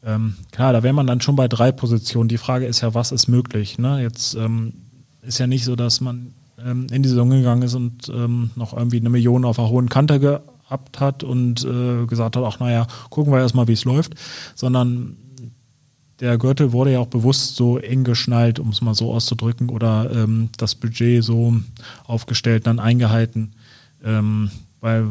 Ähm, 0.05 0.35
klar, 0.51 0.73
da 0.73 0.83
wäre 0.83 0.93
man 0.93 1.07
dann 1.07 1.21
schon 1.21 1.37
bei 1.37 1.47
drei 1.47 1.71
Positionen. 1.71 2.27
Die 2.27 2.37
Frage 2.37 2.65
ist 2.65 2.81
ja, 2.81 2.93
was 2.93 3.11
ist 3.11 3.27
möglich? 3.27 3.79
Ne? 3.79 4.01
Jetzt 4.01 4.35
ähm, 4.35 4.73
ist 5.27 5.37
ja 5.37 5.47
nicht 5.47 5.65
so, 5.65 5.75
dass 5.75 6.01
man 6.01 6.33
ähm, 6.63 6.87
in 6.91 7.03
die 7.03 7.09
Saison 7.09 7.29
gegangen 7.29 7.61
ist 7.61 7.75
und 7.75 8.09
ähm, 8.09 8.51
noch 8.55 8.75
irgendwie 8.75 8.99
eine 8.99 9.09
Million 9.09 9.45
auf 9.45 9.57
der 9.57 9.69
hohen 9.69 9.89
Kante 9.89 10.19
gehabt 10.19 10.99
hat 10.99 11.23
und 11.23 11.63
äh, 11.65 12.05
gesagt 12.05 12.35
hat, 12.35 12.43
ach 12.43 12.59
naja, 12.59 12.87
gucken 13.09 13.31
wir 13.31 13.39
erstmal, 13.39 13.67
wie 13.67 13.73
es 13.73 13.85
läuft, 13.85 14.15
sondern 14.55 15.17
der 16.19 16.37
Gürtel 16.37 16.71
wurde 16.71 16.93
ja 16.93 16.99
auch 16.99 17.07
bewusst 17.07 17.55
so 17.55 17.77
eng 17.77 18.03
geschnallt, 18.03 18.57
um 18.57 18.69
es 18.69 18.81
mal 18.81 18.95
so 18.95 19.13
auszudrücken, 19.13 19.69
oder 19.69 20.09
ähm, 20.11 20.49
das 20.57 20.73
Budget 20.73 21.23
so 21.23 21.53
aufgestellt, 22.05 22.65
dann 22.65 22.79
eingehalten, 22.79 23.51
ähm, 24.03 24.49
weil, 24.81 25.05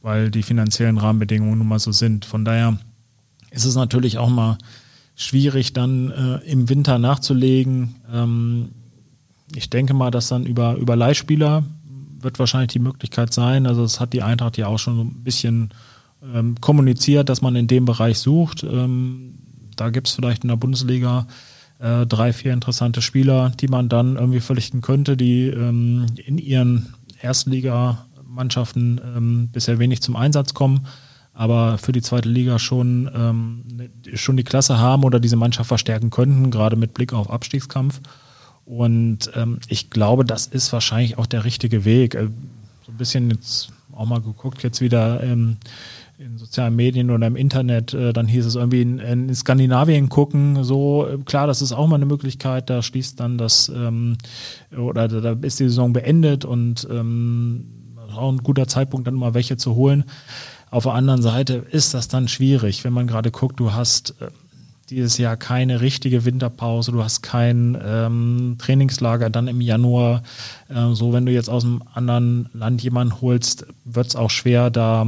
weil 0.00 0.30
die 0.30 0.42
finanziellen 0.42 0.96
Rahmenbedingungen 0.96 1.58
nun 1.58 1.68
mal 1.68 1.78
so 1.78 1.92
sind. 1.92 2.24
Von 2.24 2.46
daher 2.46 2.78
ist 3.50 3.66
es 3.66 3.74
natürlich 3.74 4.16
auch 4.16 4.30
mal 4.30 4.56
schwierig, 5.14 5.74
dann 5.74 6.10
äh, 6.10 6.36
im 6.50 6.70
Winter 6.70 6.98
nachzulegen. 6.98 7.96
Ähm, 8.10 8.70
ich 9.54 9.70
denke 9.70 9.94
mal, 9.94 10.10
dass 10.10 10.28
dann 10.28 10.44
über, 10.44 10.74
über 10.76 10.96
Leihspieler 10.96 11.64
wird 12.20 12.38
wahrscheinlich 12.38 12.72
die 12.72 12.78
Möglichkeit 12.78 13.32
sein. 13.32 13.66
Also 13.66 13.82
es 13.82 14.00
hat 14.00 14.12
die 14.12 14.22
Eintracht 14.22 14.56
ja 14.56 14.66
auch 14.66 14.78
schon 14.78 14.96
so 14.96 15.02
ein 15.02 15.24
bisschen 15.24 15.70
ähm, 16.34 16.60
kommuniziert, 16.60 17.28
dass 17.28 17.42
man 17.42 17.56
in 17.56 17.66
dem 17.66 17.84
Bereich 17.84 18.18
sucht. 18.18 18.62
Ähm, 18.62 19.38
da 19.76 19.90
gibt 19.90 20.08
es 20.08 20.14
vielleicht 20.14 20.44
in 20.44 20.48
der 20.48 20.56
Bundesliga 20.56 21.26
äh, 21.78 22.06
drei, 22.06 22.32
vier 22.32 22.52
interessante 22.52 23.00
Spieler, 23.02 23.50
die 23.60 23.68
man 23.68 23.88
dann 23.88 24.16
irgendwie 24.16 24.40
verlichten 24.40 24.82
könnte, 24.82 25.16
die 25.16 25.46
ähm, 25.46 26.06
in 26.16 26.38
ihren 26.38 26.94
Erstligamannschaften 27.22 29.00
ähm, 29.16 29.48
bisher 29.50 29.78
wenig 29.78 30.02
zum 30.02 30.16
Einsatz 30.16 30.52
kommen, 30.52 30.86
aber 31.32 31.78
für 31.78 31.92
die 31.92 32.02
zweite 32.02 32.28
Liga 32.28 32.58
schon, 32.58 33.10
ähm, 33.14 33.64
schon 34.14 34.36
die 34.36 34.44
Klasse 34.44 34.78
haben 34.78 35.04
oder 35.04 35.20
diese 35.20 35.36
Mannschaft 35.36 35.68
verstärken 35.68 36.10
könnten, 36.10 36.50
gerade 36.50 36.76
mit 36.76 36.92
Blick 36.92 37.12
auf 37.14 37.30
Abstiegskampf. 37.30 38.00
Und 38.70 39.32
ähm, 39.34 39.58
ich 39.66 39.90
glaube, 39.90 40.24
das 40.24 40.46
ist 40.46 40.72
wahrscheinlich 40.72 41.18
auch 41.18 41.26
der 41.26 41.44
richtige 41.44 41.84
Weg. 41.84 42.14
Äh, 42.14 42.28
so 42.86 42.92
ein 42.92 42.96
bisschen 42.98 43.28
jetzt 43.28 43.72
auch 43.92 44.06
mal 44.06 44.20
geguckt, 44.20 44.62
jetzt 44.62 44.80
wieder 44.80 45.20
ähm, 45.24 45.56
in 46.18 46.38
sozialen 46.38 46.76
Medien 46.76 47.10
oder 47.10 47.26
im 47.26 47.34
Internet, 47.34 47.94
äh, 47.94 48.12
dann 48.12 48.28
hieß 48.28 48.46
es 48.46 48.54
irgendwie 48.54 48.82
in, 48.82 49.00
in, 49.00 49.34
Skandinavien 49.34 50.08
gucken, 50.08 50.62
so 50.62 51.04
äh, 51.04 51.18
klar, 51.18 51.48
das 51.48 51.62
ist 51.62 51.72
auch 51.72 51.88
mal 51.88 51.96
eine 51.96 52.06
Möglichkeit, 52.06 52.70
da 52.70 52.80
schließt 52.80 53.18
dann 53.18 53.38
das 53.38 53.68
ähm, 53.74 54.16
oder 54.78 55.08
da 55.08 55.32
ist 55.42 55.58
die 55.58 55.64
Saison 55.64 55.92
beendet 55.92 56.44
und 56.44 56.86
ähm, 56.88 57.66
auch 58.14 58.30
ein 58.30 58.38
guter 58.38 58.68
Zeitpunkt, 58.68 59.08
dann 59.08 59.14
mal 59.14 59.34
welche 59.34 59.56
zu 59.56 59.74
holen. 59.74 60.04
Auf 60.70 60.84
der 60.84 60.94
anderen 60.94 61.22
Seite 61.22 61.54
ist 61.54 61.92
das 61.92 62.06
dann 62.06 62.28
schwierig, 62.28 62.84
wenn 62.84 62.92
man 62.92 63.08
gerade 63.08 63.32
guckt, 63.32 63.58
du 63.58 63.72
hast 63.72 64.14
äh, 64.20 64.28
dieses 64.90 65.18
Jahr 65.18 65.36
keine 65.36 65.80
richtige 65.80 66.24
Winterpause, 66.24 66.92
du 66.92 67.02
hast 67.02 67.22
kein 67.22 67.78
ähm, 67.82 68.56
Trainingslager 68.58 69.30
dann 69.30 69.46
im 69.46 69.60
Januar. 69.60 70.22
Äh, 70.68 70.94
so, 70.94 71.12
wenn 71.12 71.26
du 71.26 71.32
jetzt 71.32 71.48
aus 71.48 71.64
einem 71.64 71.82
anderen 71.94 72.48
Land 72.52 72.82
jemanden 72.82 73.20
holst, 73.20 73.66
wird 73.84 74.08
es 74.08 74.16
auch 74.16 74.30
schwer, 74.30 74.70
da 74.70 75.06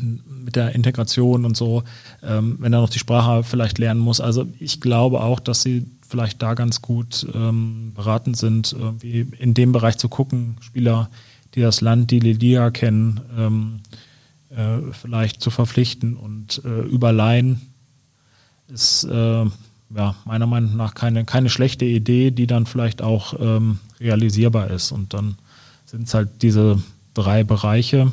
mit 0.00 0.56
der 0.56 0.74
Integration 0.74 1.44
und 1.44 1.56
so, 1.56 1.82
ähm, 2.22 2.56
wenn 2.60 2.72
er 2.72 2.80
noch 2.80 2.90
die 2.90 3.00
Sprache 3.00 3.42
vielleicht 3.42 3.78
lernen 3.78 4.00
muss. 4.00 4.20
Also 4.20 4.46
ich 4.58 4.80
glaube 4.80 5.20
auch, 5.20 5.40
dass 5.40 5.62
sie 5.62 5.86
vielleicht 6.08 6.40
da 6.42 6.54
ganz 6.54 6.80
gut 6.80 7.26
ähm, 7.34 7.92
beraten 7.94 8.34
sind, 8.34 8.72
irgendwie 8.72 9.26
in 9.38 9.52
dem 9.54 9.72
Bereich 9.72 9.98
zu 9.98 10.08
gucken, 10.08 10.56
Spieler, 10.60 11.10
die 11.54 11.60
das 11.60 11.80
Land, 11.80 12.10
die 12.12 12.20
Liga 12.20 12.70
kennen, 12.70 13.20
ähm, 13.36 13.80
äh, 14.50 14.92
vielleicht 14.92 15.42
zu 15.42 15.50
verpflichten 15.50 16.16
und 16.16 16.62
äh, 16.64 16.82
überleihen 16.82 17.69
ist 18.70 19.04
äh, 19.04 19.44
ja, 19.94 20.14
meiner 20.24 20.46
Meinung 20.46 20.76
nach 20.76 20.94
keine, 20.94 21.24
keine 21.24 21.50
schlechte 21.50 21.84
Idee, 21.84 22.30
die 22.30 22.46
dann 22.46 22.66
vielleicht 22.66 23.02
auch 23.02 23.34
ähm, 23.38 23.78
realisierbar 23.98 24.70
ist. 24.70 24.92
Und 24.92 25.14
dann 25.14 25.36
sind 25.86 26.06
es 26.06 26.14
halt 26.14 26.42
diese 26.42 26.82
drei 27.14 27.44
Bereiche. 27.44 28.12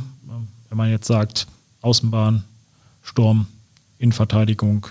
Wenn 0.69 0.77
man 0.77 0.89
jetzt 0.89 1.07
sagt, 1.07 1.47
Außenbahn, 1.81 2.43
Sturm, 3.03 3.47
Innenverteidigung, 3.99 4.87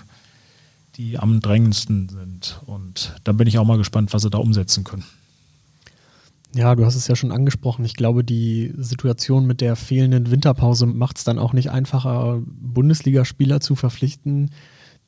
die 0.95 1.19
am 1.19 1.39
drängendsten 1.39 2.09
sind. 2.09 2.59
Und 2.65 3.13
da 3.23 3.31
bin 3.31 3.47
ich 3.47 3.59
auch 3.59 3.65
mal 3.65 3.77
gespannt, 3.77 4.13
was 4.13 4.23
sie 4.23 4.29
da 4.29 4.39
umsetzen 4.39 4.83
können. 4.83 5.03
Ja, 6.55 6.73
du 6.73 6.85
hast 6.85 6.95
es 6.95 7.07
ja 7.07 7.15
schon 7.15 7.31
angesprochen. 7.31 7.85
Ich 7.85 7.93
glaube, 7.93 8.23
die 8.23 8.73
Situation 8.77 9.45
mit 9.45 9.61
der 9.61 9.75
fehlenden 9.75 10.31
Winterpause 10.31 10.87
macht 10.87 11.17
es 11.17 11.23
dann 11.23 11.37
auch 11.37 11.53
nicht 11.53 11.69
einfacher, 11.69 12.41
Bundesligaspieler 12.45 13.59
zu 13.59 13.75
verpflichten, 13.75 14.49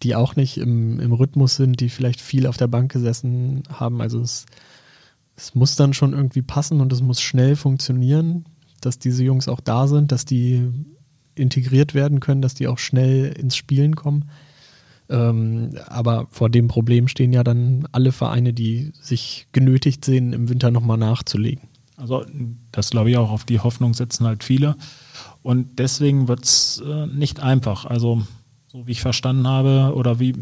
die 0.04 0.16
auch 0.16 0.36
nicht 0.36 0.58
im, 0.58 1.00
im 1.00 1.12
Rhythmus 1.12 1.56
sind, 1.56 1.80
die 1.80 1.90
vielleicht 1.90 2.22
viel 2.22 2.48
auf 2.48 2.58
der 2.58 2.68
Bank 2.68 2.92
gesessen 2.92 3.64
haben. 3.70 4.02
Also 4.02 4.22
es, 4.22 4.46
es 5.36 5.56
muss 5.56 5.76
dann 5.76 5.94
schon 5.94 6.14
irgendwie 6.14 6.42
passen 6.42 6.82
und 6.82 6.94
es 6.94 7.02
muss 7.02 7.22
schnell 7.22 7.56
funktionieren, 7.56 8.46
dass 8.82 9.00
diese 9.00 9.24
Jungs 9.24 9.48
auch 9.48 9.60
da 9.60 9.88
sind, 9.88 10.12
dass 10.12 10.26
die 10.26 10.70
integriert 11.36 11.94
werden 11.94 12.20
können, 12.20 12.42
dass 12.42 12.54
die 12.54 12.68
auch 12.68 12.78
schnell 12.78 13.28
ins 13.34 13.56
Spielen 13.56 13.96
kommen. 13.96 14.30
Ähm, 15.10 15.72
aber 15.88 16.28
vor 16.30 16.50
dem 16.50 16.68
Problem 16.68 17.08
stehen 17.08 17.34
ja 17.34 17.44
dann 17.44 17.88
alle 17.92 18.12
Vereine, 18.12 18.54
die 18.54 18.92
sich 19.02 19.48
genötigt 19.52 20.06
sehen, 20.06 20.34
im 20.34 20.50
Winter 20.50 20.72
nochmal 20.72 20.98
nachzulegen. 20.98 21.68
Also 21.98 22.26
das 22.72 22.92
glaube 22.92 23.10
ich 23.10 23.18
auch 23.18 23.32
auf 23.32 23.44
die 23.44 23.60
Hoffnung 23.60 23.94
setzen 23.94 24.26
halt 24.26 24.44
viele. 24.44 24.76
Und 25.42 25.80
deswegen 25.80 26.28
wird 26.28 26.44
es 26.44 26.82
äh, 26.86 27.08
nicht 27.08 27.40
einfach. 27.40 27.86
Also 27.86 28.22
so 28.72 28.86
wie 28.86 28.92
ich 28.92 29.02
verstanden 29.02 29.48
habe 29.48 29.94
oder 29.96 30.20
wie, 30.20 30.36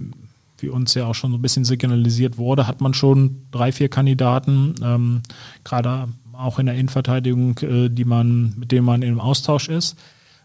wie 0.59 0.69
uns 0.69 0.93
ja 0.93 1.05
auch 1.05 1.15
schon 1.15 1.31
so 1.31 1.37
ein 1.37 1.41
bisschen 1.41 1.65
signalisiert 1.65 2.37
wurde, 2.37 2.67
hat 2.67 2.81
man 2.81 2.93
schon 2.93 3.43
drei, 3.51 3.71
vier 3.71 3.89
Kandidaten, 3.89 4.75
ähm, 4.83 5.21
gerade 5.63 6.09
auch 6.33 6.59
in 6.59 6.65
der 6.65 6.75
Innenverteidigung, 6.75 7.57
äh, 7.59 7.89
die 7.89 8.05
man, 8.05 8.53
mit 8.57 8.71
denen 8.71 8.85
man 8.85 9.01
im 9.01 9.19
Austausch 9.19 9.69
ist. 9.69 9.97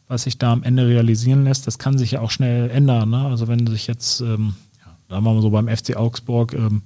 Was 0.09 0.25
sich 0.25 0.39
da 0.39 0.53
am 0.53 0.63
Ende 0.63 0.87
realisieren 0.87 1.45
lässt, 1.45 1.67
das 1.67 1.79
kann 1.79 1.99
sich 1.99 2.13
ja 2.13 2.21
auch 2.21 2.31
schnell 2.31 2.71
ändern. 2.71 3.11
Ne? 3.11 3.27
Also 3.27 3.49
wenn 3.49 3.67
sich 3.67 3.87
jetzt, 3.87 4.21
ähm, 4.21 4.55
ja, 4.85 4.97
da 5.09 5.25
waren 5.25 5.37
wir 5.37 5.43
so 5.43 5.51
beim 5.51 5.69
FC 5.69 5.97
Augsburg, 5.97 6.55
ähm, 6.55 6.83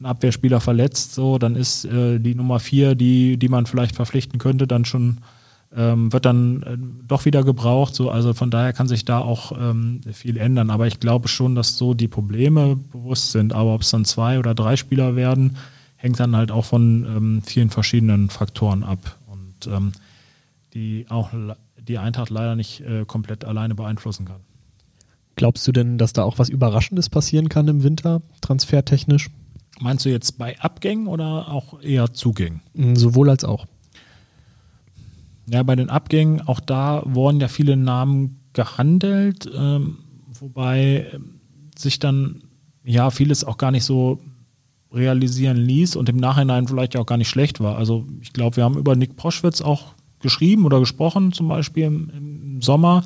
ein 0.00 0.06
Abwehrspieler 0.06 0.60
verletzt, 0.60 1.14
so, 1.14 1.38
dann 1.38 1.54
ist 1.54 1.84
äh, 1.84 2.18
die 2.18 2.34
Nummer 2.34 2.60
vier, 2.60 2.94
die, 2.94 3.36
die 3.36 3.48
man 3.48 3.66
vielleicht 3.66 3.94
verpflichten 3.94 4.38
könnte, 4.38 4.66
dann 4.66 4.84
schon 4.84 5.18
ähm, 5.76 6.12
wird 6.12 6.24
dann 6.24 6.62
äh, 6.62 6.76
doch 7.06 7.24
wieder 7.24 7.44
gebraucht. 7.44 7.94
So, 7.94 8.10
also 8.10 8.34
von 8.34 8.50
daher 8.50 8.72
kann 8.72 8.88
sich 8.88 9.04
da 9.04 9.18
auch 9.18 9.52
ähm, 9.52 10.00
viel 10.12 10.36
ändern. 10.36 10.70
Aber 10.70 10.86
ich 10.86 11.00
glaube 11.00 11.28
schon, 11.28 11.54
dass 11.54 11.76
so 11.76 11.94
die 11.94 12.08
Probleme 12.08 12.76
bewusst 12.76 13.32
sind. 13.32 13.52
Aber 13.52 13.74
ob 13.74 13.82
es 13.82 13.90
dann 13.90 14.04
zwei 14.04 14.38
oder 14.38 14.54
drei 14.54 14.76
Spieler 14.76 15.16
werden, 15.16 15.56
hängt 15.96 16.20
dann 16.20 16.36
halt 16.36 16.50
auch 16.50 16.64
von 16.64 17.04
ähm, 17.04 17.42
vielen 17.44 17.70
verschiedenen 17.70 18.28
Faktoren 18.28 18.82
ab. 18.82 19.16
Und 19.26 19.72
ähm, 19.72 19.92
die 20.74 21.06
auch 21.08 21.30
die 21.76 21.98
Eintracht 21.98 22.30
leider 22.30 22.56
nicht 22.56 22.80
äh, 22.80 23.04
komplett 23.04 23.44
alleine 23.44 23.74
beeinflussen 23.74 24.24
kann. 24.26 24.40
Glaubst 25.36 25.66
du 25.66 25.72
denn, 25.72 25.98
dass 25.98 26.12
da 26.12 26.22
auch 26.24 26.38
was 26.38 26.48
Überraschendes 26.48 27.08
passieren 27.08 27.48
kann 27.48 27.66
im 27.68 27.82
Winter, 27.82 28.22
transfertechnisch? 28.40 29.30
Meinst 29.80 30.04
du 30.04 30.10
jetzt 30.10 30.38
bei 30.38 30.58
Abgängen 30.60 31.06
oder 31.06 31.48
auch 31.48 31.80
eher 31.82 32.12
Zugängen? 32.12 32.60
Sowohl 32.94 33.30
als 33.30 33.44
auch. 33.44 33.66
Ja, 35.46 35.62
bei 35.62 35.76
den 35.76 35.90
Abgängen, 35.90 36.40
auch 36.40 36.60
da 36.60 37.02
wurden 37.04 37.40
ja 37.40 37.48
viele 37.48 37.76
Namen 37.76 38.40
gehandelt, 38.52 39.50
ähm, 39.54 39.98
wobei 40.38 41.06
ähm, 41.12 41.40
sich 41.76 41.98
dann 41.98 42.44
ja 42.84 43.10
vieles 43.10 43.44
auch 43.44 43.58
gar 43.58 43.70
nicht 43.70 43.84
so 43.84 44.20
realisieren 44.92 45.56
ließ 45.56 45.96
und 45.96 46.08
im 46.08 46.16
Nachhinein 46.16 46.68
vielleicht 46.68 46.96
auch 46.96 47.06
gar 47.06 47.16
nicht 47.16 47.28
schlecht 47.28 47.60
war. 47.60 47.76
Also 47.76 48.06
ich 48.20 48.32
glaube, 48.32 48.56
wir 48.56 48.64
haben 48.64 48.76
über 48.76 48.94
Nick 48.94 49.16
Proschwitz 49.16 49.62
auch 49.62 49.94
geschrieben 50.20 50.64
oder 50.64 50.80
gesprochen, 50.80 51.32
zum 51.32 51.48
Beispiel 51.48 51.84
im, 51.84 52.10
im 52.10 52.62
Sommer. 52.62 53.02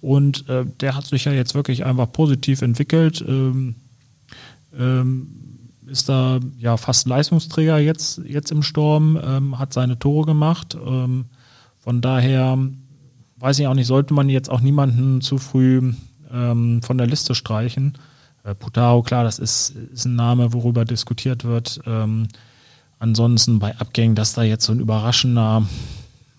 Und 0.00 0.48
äh, 0.48 0.64
der 0.80 0.96
hat 0.96 1.06
sich 1.06 1.24
ja 1.26 1.32
jetzt 1.32 1.54
wirklich 1.54 1.84
einfach 1.84 2.10
positiv 2.10 2.62
entwickelt. 2.62 3.22
Ähm, 3.26 3.74
ähm, 4.78 5.28
ist 5.86 6.08
da 6.08 6.40
ja 6.58 6.76
fast 6.76 7.06
Leistungsträger 7.06 7.78
jetzt, 7.78 8.20
jetzt 8.26 8.50
im 8.50 8.62
Sturm, 8.62 9.18
ähm, 9.22 9.58
hat 9.58 9.72
seine 9.72 9.98
Tore 9.98 10.26
gemacht. 10.26 10.76
Ähm, 10.86 11.26
von 11.84 12.00
daher 12.00 12.56
weiß 13.36 13.58
ich 13.58 13.66
auch 13.66 13.74
nicht, 13.74 13.86
sollte 13.86 14.14
man 14.14 14.30
jetzt 14.30 14.48
auch 14.48 14.62
niemanden 14.62 15.20
zu 15.20 15.36
früh 15.36 15.92
ähm, 16.32 16.80
von 16.80 16.96
der 16.96 17.06
Liste 17.06 17.34
streichen. 17.34 17.98
Äh, 18.42 18.54
Putaro, 18.54 19.02
klar, 19.02 19.22
das 19.22 19.38
ist, 19.38 19.76
ist 19.92 20.06
ein 20.06 20.16
Name, 20.16 20.54
worüber 20.54 20.86
diskutiert 20.86 21.44
wird. 21.44 21.80
Ähm, 21.86 22.28
ansonsten 22.98 23.58
bei 23.58 23.76
Abgängen, 23.76 24.14
dass 24.14 24.32
da 24.32 24.42
jetzt 24.42 24.64
so 24.64 24.72
ein 24.72 24.80
überraschender, 24.80 25.66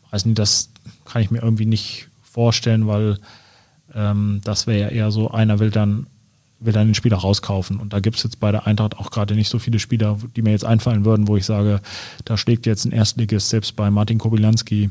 weiß 0.10 0.25
nicht, 0.25 0.39
das 0.39 0.71
kann 1.05 1.21
ich 1.21 1.29
mir 1.29 1.43
irgendwie 1.43 1.67
nicht 1.67 2.08
vorstellen, 2.23 2.88
weil 2.88 3.19
ähm, 3.93 4.41
das 4.43 4.65
wäre 4.65 4.79
ja 4.79 4.88
eher 4.88 5.12
so, 5.12 5.29
einer 5.29 5.60
will 5.60 5.69
dann 5.69 6.08
will 6.60 6.73
dann 6.73 6.88
den 6.88 6.95
Spieler 6.95 7.17
rauskaufen. 7.17 7.77
Und 7.77 7.93
da 7.93 7.99
gibt 7.99 8.17
es 8.17 8.23
jetzt 8.23 8.39
bei 8.39 8.51
der 8.51 8.65
Eintracht 8.65 8.97
auch 8.97 9.12
gerade 9.12 9.36
nicht 9.36 9.49
so 9.49 9.60
viele 9.60 9.77
Spieler, 9.77 10.17
die 10.36 10.41
mir 10.41 10.51
jetzt 10.51 10.65
einfallen 10.65 11.05
würden, 11.05 11.27
wo 11.27 11.38
ich 11.38 11.45
sage, 11.45 11.81
da 12.23 12.36
schlägt 12.36 12.65
jetzt 12.65 12.86
ein 12.86 12.91
Erstligist, 12.91 13.49
selbst 13.49 13.75
bei 13.75 13.91
Martin 13.91 14.17
Kobilanski, 14.17 14.89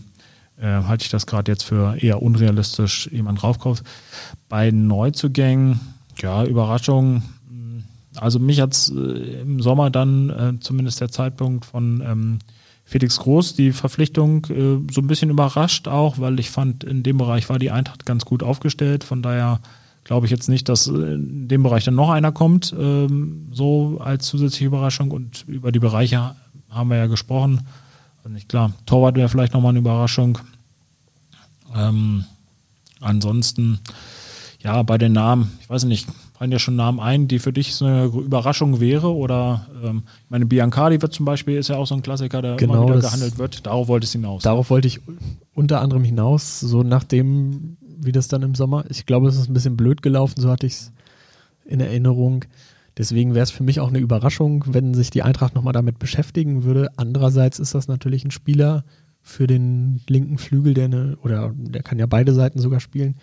äh, 0.61 0.67
halte 0.67 1.05
ich 1.05 1.11
das 1.11 1.27
gerade 1.27 1.51
jetzt 1.51 1.65
für 1.65 1.97
eher 1.97 2.23
unrealistisch, 2.23 3.09
jemand 3.13 3.43
raufkauft. 3.43 3.85
Bei 4.49 4.71
Neuzugängen, 4.71 5.81
ja, 6.21 6.45
Überraschung. 6.45 7.23
Also 8.17 8.39
mich 8.39 8.61
hat 8.61 8.73
es 8.73 8.91
äh, 8.91 9.41
im 9.41 9.61
Sommer 9.61 9.91
dann 9.91 10.31
äh, 10.31 10.61
zumindest 10.61 11.01
der 11.01 11.09
Zeitpunkt 11.09 11.65
von 11.65 12.03
ähm, 12.07 12.39
Felix 12.85 13.19
Groß, 13.19 13.55
die 13.55 13.73
Verpflichtung 13.73 14.45
äh, 14.47 14.93
so 14.93 15.01
ein 15.01 15.07
bisschen 15.07 15.31
überrascht 15.31 15.89
auch, 15.89 16.19
weil 16.19 16.39
ich 16.39 16.51
fand, 16.51 16.85
in 16.85 17.03
dem 17.03 17.19
Bereich 17.19 17.49
war 17.49 17.59
die 17.59 17.71
Eintracht 17.71 18.07
ganz 18.07 18.25
gut 18.25 18.43
aufgestellt. 18.43 19.05
Von 19.05 19.23
daher 19.23 19.61
glaube 20.05 20.27
ich 20.27 20.31
jetzt 20.31 20.49
nicht, 20.49 20.69
dass 20.69 20.87
in 20.87 21.49
dem 21.49 21.63
Bereich 21.63 21.85
dann 21.85 21.95
noch 21.95 22.11
einer 22.11 22.31
kommt, 22.31 22.75
ähm, 22.79 23.49
so 23.51 23.99
als 24.01 24.27
zusätzliche 24.27 24.67
Überraschung. 24.67 25.11
Und 25.11 25.45
über 25.49 25.73
die 25.73 25.79
Bereiche 25.81 26.37
haben 26.69 26.91
wir 26.91 26.99
ja 26.99 27.07
gesprochen. 27.07 27.63
Nicht 28.29 28.49
klar, 28.49 28.73
Torwart 28.87 29.17
wäre 29.17 29.29
vielleicht 29.29 29.53
nochmal 29.53 29.71
eine 29.71 29.81
Überraschung. 29.81 30.39
Ähm, 31.77 32.25
ansonsten, 33.01 33.81
ja, 34.61 34.83
bei 34.83 34.99
den 34.99 35.13
Namen, 35.13 35.53
ich 35.61 35.69
weiß 35.69 35.85
nicht, 35.85 36.09
fallen 36.45 36.53
ja 36.53 36.59
schon 36.59 36.77
Namen 36.77 37.01
ein, 37.01 37.29
die 37.29 37.39
für 37.39 37.53
dich 37.53 37.75
so 37.75 37.85
eine 37.87 38.05
Überraschung 38.05 38.81
wäre? 38.81 39.15
Oder 39.15 39.67
ähm, 39.83 40.03
ich 40.25 40.31
meine, 40.31 40.47
Biancardi 40.47 41.01
wird 41.01 41.15
zum 41.15 41.25
Beispiel, 41.25 41.57
ist 41.57 41.69
ja 41.69 41.77
auch 41.77 41.87
so 41.87 41.95
ein 41.95 42.03
Klassiker, 42.03 42.43
der 42.43 42.57
Genau, 42.57 42.75
immer 42.75 42.89
wieder 42.89 43.01
gehandelt 43.01 43.39
wird. 43.39 43.65
Darauf 43.67 43.89
wollte 43.89 44.05
es 44.05 44.13
hinaus. 44.13 44.43
Darauf 44.43 44.69
wollte 44.69 44.89
ich 44.89 45.01
unter 45.55 45.81
anderem 45.81 46.05
hinaus, 46.05 46.61
so 46.61 46.83
nachdem, 46.83 47.77
wie 47.81 48.13
das 48.13 48.29
dann 48.29 48.43
im 48.43 48.55
Sommer, 48.55 48.85
ich 48.91 49.07
glaube, 49.07 49.29
es 49.29 49.37
ist 49.37 49.49
ein 49.49 49.55
bisschen 49.55 49.77
blöd 49.77 50.03
gelaufen, 50.03 50.41
so 50.41 50.51
hatte 50.51 50.67
ich 50.67 50.75
es 50.75 50.93
in 51.65 51.81
Erinnerung. 51.81 52.45
Deswegen 52.97 53.35
wäre 53.35 53.43
es 53.43 53.51
für 53.51 53.65
mich 53.65 53.81
auch 53.81 53.89
eine 53.89 53.99
Überraschung, 53.99 54.65
wenn 54.69 54.95
sich 54.95 55.11
die 55.11 55.23
Eintracht 55.23 55.55
nochmal 55.55 55.73
damit 55.73 55.99
beschäftigen 55.99 56.63
würde. 56.63 56.91
Andererseits 56.97 57.59
ist 57.59 57.75
das 57.75 57.89
natürlich 57.89 58.25
ein 58.25 58.31
Spieler 58.31 58.85
für 59.21 59.47
den 59.47 60.01
linken 60.09 60.39
Flügel, 60.39 60.75
der 60.75 60.85
eine, 60.85 61.17
oder 61.23 61.53
der 61.57 61.83
kann 61.83 61.99
ja 61.99 62.07
beide 62.07 62.33
Seiten 62.33 62.61
sogar 62.61 62.79
spielen, 62.79 63.17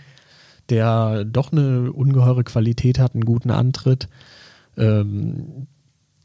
der 0.69 1.23
doch 1.25 1.51
eine 1.51 1.93
ungeheure 1.93 2.43
Qualität 2.43 2.99
hat, 2.99 3.13
einen 3.13 3.23
guten 3.23 3.51
Antritt. 3.51 4.09
Ähm, 4.77 5.67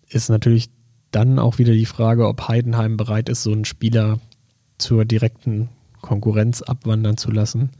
ist 0.09 0.29
natürlich 0.29 0.71
dann 1.11 1.39
auch 1.39 1.59
wieder 1.59 1.73
die 1.73 1.87
Frage, 1.87 2.27
ob 2.27 2.49
Heidenheim 2.49 2.97
bereit 2.97 3.29
ist, 3.29 3.43
so 3.43 3.53
einen 3.53 3.65
Spieler 3.65 4.19
zur 4.79 5.05
direkten 5.05 5.69
Konkurrenz 6.01 6.63
abwandern 6.63 7.17
zu 7.17 7.31
lassen. 7.31 7.71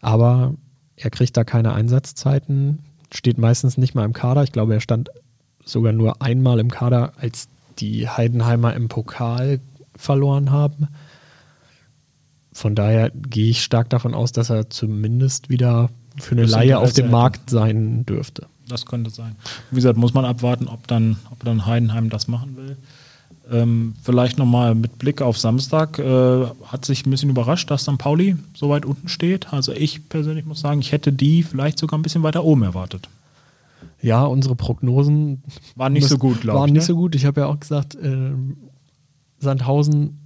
Aber 0.00 0.54
er 0.96 1.10
kriegt 1.10 1.36
da 1.36 1.44
keine 1.44 1.72
Einsatzzeiten, 1.72 2.80
steht 3.12 3.38
meistens 3.38 3.76
nicht 3.76 3.94
mal 3.94 4.04
im 4.04 4.12
Kader. 4.12 4.42
Ich 4.42 4.52
glaube, 4.52 4.74
er 4.74 4.80
stand 4.80 5.10
sogar 5.64 5.92
nur 5.92 6.22
einmal 6.22 6.58
im 6.58 6.70
Kader, 6.70 7.12
als 7.18 7.48
die 7.78 8.08
Heidenheimer 8.08 8.74
im 8.74 8.88
Pokal 8.88 9.60
verloren 9.96 10.50
haben. 10.50 10.88
Von 12.52 12.74
daher 12.74 13.10
gehe 13.10 13.50
ich 13.50 13.62
stark 13.62 13.90
davon 13.90 14.14
aus, 14.14 14.32
dass 14.32 14.50
er 14.50 14.70
zumindest 14.70 15.48
wieder 15.50 15.90
für 16.18 16.32
eine 16.32 16.46
Laie 16.46 16.78
auf 16.78 16.92
dem. 16.92 17.10
Markt 17.10 17.50
sein 17.50 18.04
dürfte. 18.04 18.46
Das 18.68 18.86
könnte 18.86 19.10
sein. 19.10 19.36
Wie 19.70 19.76
gesagt, 19.76 19.96
muss 19.96 20.14
man 20.14 20.24
abwarten, 20.24 20.68
ob 20.68 20.86
dann, 20.86 21.16
ob 21.30 21.44
dann 21.44 21.66
Heidenheim 21.66 22.10
das 22.10 22.28
machen 22.28 22.56
will. 22.56 22.76
Ähm, 23.50 23.94
vielleicht 24.02 24.38
nochmal 24.38 24.74
mit 24.74 24.98
Blick 24.98 25.22
auf 25.22 25.36
Samstag. 25.38 25.98
Äh, 25.98 26.46
hat 26.66 26.84
sich 26.84 27.04
ein 27.04 27.10
bisschen 27.10 27.30
überrascht, 27.30 27.70
dass 27.70 27.82
St. 27.82 27.98
Pauli 27.98 28.36
so 28.54 28.68
weit 28.68 28.84
unten 28.84 29.08
steht. 29.08 29.52
Also 29.52 29.72
ich 29.72 30.08
persönlich 30.08 30.46
muss 30.46 30.60
sagen, 30.60 30.80
ich 30.80 30.92
hätte 30.92 31.12
die 31.12 31.42
vielleicht 31.42 31.78
sogar 31.78 31.98
ein 31.98 32.02
bisschen 32.02 32.22
weiter 32.22 32.44
oben 32.44 32.62
erwartet. 32.62 33.08
Ja, 34.02 34.24
unsere 34.24 34.54
Prognosen 34.54 35.42
Waren 35.74 35.92
nicht 35.92 36.08
so 36.08 36.16
gut, 36.16 36.40
glaube 36.42 36.60
Waren 36.60 36.68
ich. 36.68 36.74
nicht 36.74 36.82
ne? 36.82 36.86
so 36.86 36.96
gut. 36.96 37.14
Ich 37.14 37.26
habe 37.26 37.42
ja 37.42 37.46
auch 37.48 37.58
gesagt, 37.58 37.98
ähm, 38.02 38.56
Sandhausen 39.38 40.18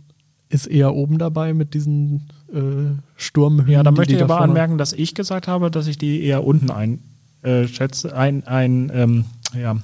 ist 0.48 0.66
eher 0.66 0.94
oben 0.94 1.18
dabei 1.18 1.54
mit 1.54 1.74
diesen 1.74 2.28
äh, 2.52 2.96
Sturmhöhen. 3.16 3.70
Ja, 3.70 3.82
da 3.82 3.90
möchte 3.90 4.14
ich 4.14 4.22
aber 4.22 4.40
anmerken, 4.40 4.78
dass 4.78 4.92
ich 4.92 5.14
gesagt 5.14 5.48
habe, 5.48 5.70
dass 5.70 5.87
ich 5.87 5.98
die 5.98 6.22
eher 6.22 6.44
unten 6.44 6.70
ein, 6.70 7.00
äh, 7.42 7.66
ein, 8.14 8.46
ein 8.46 8.92
ähm, 8.94 9.24
ja, 9.60 9.76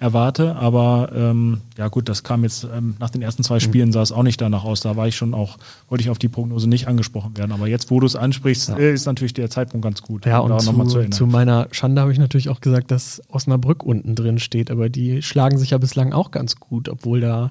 erwarte. 0.00 0.56
Aber 0.56 1.10
ähm, 1.14 1.60
ja 1.76 1.88
gut, 1.88 2.08
das 2.08 2.22
kam 2.22 2.42
jetzt 2.44 2.64
ähm, 2.64 2.96
nach 2.98 3.10
den 3.10 3.22
ersten 3.22 3.42
Mhm. 3.42 3.44
zwei 3.44 3.60
Spielen 3.60 3.92
sah 3.92 4.02
es 4.02 4.12
auch 4.12 4.22
nicht 4.22 4.40
danach 4.40 4.64
aus. 4.64 4.80
Da 4.80 4.96
war 4.96 5.08
ich 5.08 5.16
schon 5.16 5.34
auch, 5.34 5.58
wollte 5.88 6.02
ich 6.02 6.10
auf 6.10 6.18
die 6.18 6.28
Prognose 6.28 6.68
nicht 6.68 6.88
angesprochen 6.88 7.36
werden. 7.36 7.52
Aber 7.52 7.66
jetzt, 7.66 7.90
wo 7.90 8.00
du 8.00 8.06
es 8.06 8.16
ansprichst, 8.16 8.70
äh, 8.70 8.92
ist 8.92 9.06
natürlich 9.06 9.34
der 9.34 9.50
Zeitpunkt 9.50 9.84
ganz 9.84 10.02
gut. 10.02 10.26
Ja, 10.26 10.38
und 10.38 10.58
zu, 10.60 10.98
erinnern. 10.98 11.12
zu 11.12 11.26
meiner 11.26 11.68
Schande 11.72 12.00
habe 12.00 12.12
ich 12.12 12.18
natürlich 12.18 12.48
auch 12.48 12.60
gesagt, 12.60 12.90
dass 12.90 13.22
Osnabrück 13.28 13.82
unten 13.82 14.14
drin 14.14 14.38
steht, 14.38 14.70
aber 14.70 14.88
die 14.88 15.22
schlagen 15.22 15.58
sich 15.58 15.70
ja 15.70 15.78
bislang 15.78 16.12
auch 16.12 16.30
ganz 16.30 16.56
gut, 16.56 16.88
obwohl 16.88 17.20
da 17.20 17.50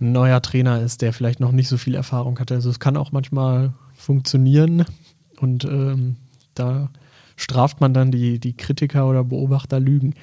ein 0.00 0.12
neuer 0.12 0.42
Trainer 0.42 0.80
ist, 0.82 1.02
der 1.02 1.12
vielleicht 1.12 1.40
noch 1.40 1.52
nicht 1.52 1.68
so 1.68 1.78
viel 1.78 1.94
Erfahrung 1.94 2.38
hatte. 2.38 2.54
Also 2.54 2.70
es 2.70 2.80
kann 2.80 2.96
auch 2.96 3.12
manchmal 3.12 3.72
funktionieren 3.94 4.84
und 5.40 5.64
ähm, 5.64 6.16
da 6.54 6.90
straft 7.36 7.80
man 7.80 7.94
dann 7.94 8.10
die, 8.10 8.38
die 8.38 8.54
Kritiker 8.54 9.08
oder 9.08 9.24
Beobachter 9.24 9.80
Lügen. 9.80 10.14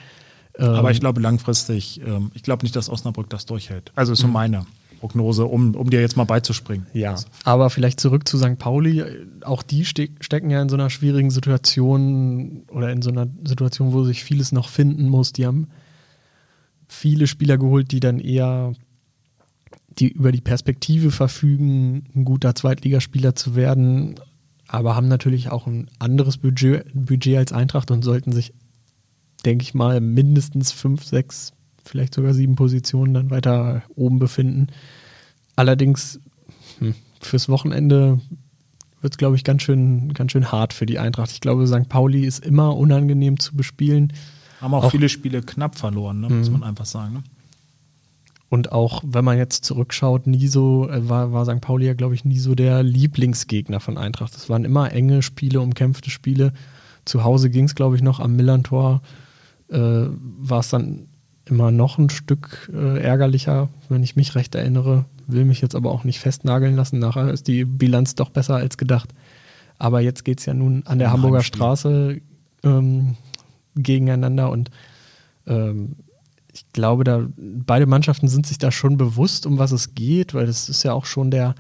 Ähm, 0.58 0.70
aber 0.70 0.92
ich 0.92 1.00
glaube 1.00 1.22
langfristig, 1.22 2.02
ähm, 2.06 2.32
ich 2.34 2.44
glaube 2.44 2.64
nicht, 2.64 2.76
dass 2.76 2.90
Osnabrück 2.90 3.30
das 3.30 3.46
durchhält. 3.46 3.92
Also 3.96 4.14
ist 4.14 4.20
so 4.20 4.28
meine 4.28 4.66
Prognose, 5.00 5.46
um, 5.46 5.76
um 5.76 5.90
dir 5.90 6.00
jetzt 6.00 6.16
mal 6.16 6.24
beizuspringen. 6.24 6.88
Ja, 6.94 7.16
aber 7.44 7.70
vielleicht 7.70 8.00
zurück 8.00 8.28
zu 8.28 8.38
St. 8.38 8.58
Pauli. 8.58 9.04
Auch 9.42 9.64
die 9.64 9.84
ste 9.84 10.10
stecken 10.22 10.50
ja 10.50 10.62
in 10.62 10.70
so 10.70 10.76
einer 10.76 10.90
schwierigen 10.90 11.30
Situation 11.30 12.64
oder 12.70 12.92
in 12.92 13.02
so 13.02 13.10
einer 13.10 13.28
Situation, 13.44 13.92
wo 13.92 14.04
sich 14.04 14.24
vieles 14.24 14.52
noch 14.52 14.70
finden 14.70 15.10
muss. 15.10 15.34
Die 15.34 15.46
haben 15.46 15.68
viele 16.88 17.28
Spieler 17.28 17.58
geholt, 17.58 17.92
die 17.92 18.00
dann 18.00 18.20
eher 18.20 18.74
die 20.00 20.10
über 20.10 20.32
die 20.32 20.42
Perspektive 20.42 21.12
verfügen, 21.12 22.06
ein 22.16 22.26
guter 22.26 22.56
Zweitligaspieler 22.56 23.36
zu 23.36 23.56
werden, 23.56 24.16
aber 24.68 24.96
haben 24.96 25.08
natürlich 25.08 25.52
auch 25.52 25.68
ein 25.68 25.90
anderes 26.00 26.38
Budget, 26.38 26.86
Budget 26.94 27.38
als 27.38 27.52
Eintracht 27.52 27.92
und 27.92 28.04
sollten 28.04 28.32
sich, 28.32 28.54
denke 29.46 29.64
ich 29.64 29.74
mal, 29.74 30.00
mindestens 30.02 30.72
fünf, 30.72 31.04
sechs, 31.04 31.54
vielleicht 31.84 32.14
sogar 32.14 32.34
sieben 32.34 32.56
Positionen 32.56 33.14
dann 33.14 33.30
weiter 33.30 33.84
oben 33.96 34.20
befinden. 34.20 34.68
Allerdings 35.56 36.20
hm, 36.80 36.96
fürs 37.22 37.50
Wochenende 37.50 38.20
wird 39.02 39.14
es, 39.14 39.18
glaube 39.18 39.36
ich, 39.36 39.44
ganz 39.44 39.62
schön, 39.64 40.14
ganz 40.14 40.32
schön 40.32 40.52
hart 40.52 40.74
für 40.74 40.86
die 40.86 40.98
Eintracht. 41.00 41.32
Ich 41.32 41.42
glaube, 41.42 41.68
St. 41.68 41.90
Pauli 41.90 42.26
ist 42.26 42.46
immer 42.46 42.76
unangenehm 42.78 43.38
zu 43.40 43.56
bespielen. 43.56 44.14
Haben 44.62 44.74
auch, 44.74 44.86
Auch- 44.86 44.92
viele 44.92 45.10
Spiele 45.10 45.42
knapp 45.42 45.76
verloren, 45.78 46.22
ne? 46.22 46.30
muss 46.30 46.48
Mhm. 46.48 46.54
man 46.60 46.64
einfach 46.64 46.86
sagen. 46.86 47.16
Ne? 47.16 47.24
Und 48.50 48.72
auch 48.72 49.04
wenn 49.06 49.26
man 49.26 49.38
jetzt 49.38 49.66
zurückschaut, 49.66 50.28
nie 50.28 50.48
so, 50.48 50.88
äh, 50.90 51.10
war, 51.10 51.34
war 51.34 51.44
St. 51.46 51.60
Pauli 51.60 51.86
ja, 51.88 51.94
glaube 51.96 52.14
ich, 52.16 52.24
nie 52.24 52.38
so 52.40 52.56
der 52.56 52.84
Lieblingsgegner 52.84 53.80
von 53.80 53.98
Eintracht. 53.98 54.36
Es 54.36 54.48
waren 54.50 54.64
immer 54.64 54.92
enge 54.92 55.22
Spiele, 55.22 55.60
umkämpfte 55.60 56.10
Spiele. 56.12 56.54
Zu 57.04 57.24
Hause 57.24 57.50
ging 57.50 57.66
es, 57.66 57.76
glaube 57.76 57.96
ich, 57.98 58.02
noch 58.04 58.20
am 58.20 58.36
Millantor. 58.36 59.02
Äh, 59.74 60.08
war 60.40 60.60
es 60.60 60.70
dann 60.70 61.08
immer 61.46 61.72
noch 61.72 61.98
ein 61.98 62.10
Stück 62.10 62.72
äh, 62.74 63.02
ärgerlicher, 63.02 63.70
wenn 63.90 64.04
ich 64.04 64.16
mich 64.16 64.36
recht 64.36 64.56
erinnere. 64.56 65.06
Will 65.28 65.46
mich 65.46 65.62
jetzt 65.62 65.76
aber 65.76 65.92
auch 65.92 66.04
nicht 66.04 66.20
festnageln 66.20 66.76
lassen. 66.76 67.00
Nachher 67.00 67.30
ist 67.32 67.48
die 67.48 67.66
Bilanz 67.66 68.16
doch 68.16 68.30
besser 68.30 68.56
als 68.56 68.78
gedacht. 68.78 69.10
Aber 69.80 70.00
jetzt 70.00 70.24
geht 70.24 70.40
es 70.40 70.46
ja 70.46 70.54
nun 70.54 70.84
an 70.86 71.00
der 71.00 71.12
Hamburger 71.12 71.38
Heimspiel. 71.40 71.58
Straße 71.58 72.22
ähm, 72.64 73.18
gegeneinander 73.76 74.52
und 74.52 74.70
ähm, 75.48 75.96
ich 76.54 76.72
glaube, 76.72 77.04
da 77.04 77.28
beide 77.36 77.88
Mannschaften 77.88 78.28
sind 78.28 78.46
sich 78.46 78.60
da 78.60 78.72
schon 78.72 78.96
bewusst, 78.96 79.48
um 79.48 79.58
was 79.58 79.72
es 79.72 79.96
geht, 79.96 80.36
weil 80.36 80.46
das 80.46 80.70
ist 80.70 80.84
ja 80.84 80.94
auch 80.94 81.06
schon 81.06 81.32
der 81.32 81.56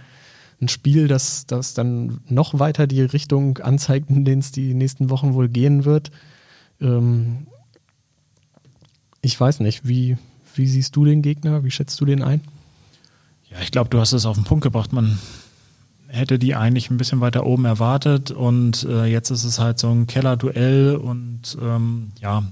ein 0.61 0.67
Spiel, 0.67 1.07
das, 1.07 1.45
das 1.45 1.73
dann 1.73 2.21
noch 2.29 2.59
weiter 2.59 2.87
die 2.87 3.01
Richtung 3.01 3.57
anzeigt, 3.57 4.09
in 4.09 4.23
denen 4.23 4.39
es 4.39 4.51
die 4.51 4.73
nächsten 4.73 5.09
Wochen 5.09 5.33
wohl 5.33 5.49
gehen 5.49 5.83
wird. 5.83 6.11
Ähm, 6.79 7.47
ich 9.23 9.39
weiß 9.39 9.61
nicht, 9.61 9.87
wie, 9.87 10.17
wie 10.53 10.67
siehst 10.67 10.95
du 10.95 11.05
den 11.05 11.23
Gegner? 11.23 11.63
Wie 11.63 11.71
schätzt 11.71 11.99
du 11.99 12.05
den 12.05 12.21
ein? 12.21 12.41
Ja, 13.49 13.57
ich 13.61 13.71
glaube, 13.71 13.89
du 13.89 13.99
hast 13.99 14.11
es 14.11 14.25
auf 14.25 14.35
den 14.35 14.43
Punkt 14.43 14.63
gebracht. 14.63 14.91
Man 14.91 15.17
hätte 16.07 16.37
die 16.37 16.55
eigentlich 16.55 16.91
ein 16.91 16.97
bisschen 16.97 17.21
weiter 17.21 17.45
oben 17.45 17.65
erwartet 17.65 18.31
und 18.31 18.83
äh, 18.83 19.05
jetzt 19.05 19.31
ist 19.31 19.45
es 19.45 19.59
halt 19.59 19.79
so 19.79 19.89
ein 19.89 20.05
Kellerduell 20.05 20.95
und 20.95 21.57
ähm, 21.59 22.11
ja, 22.21 22.43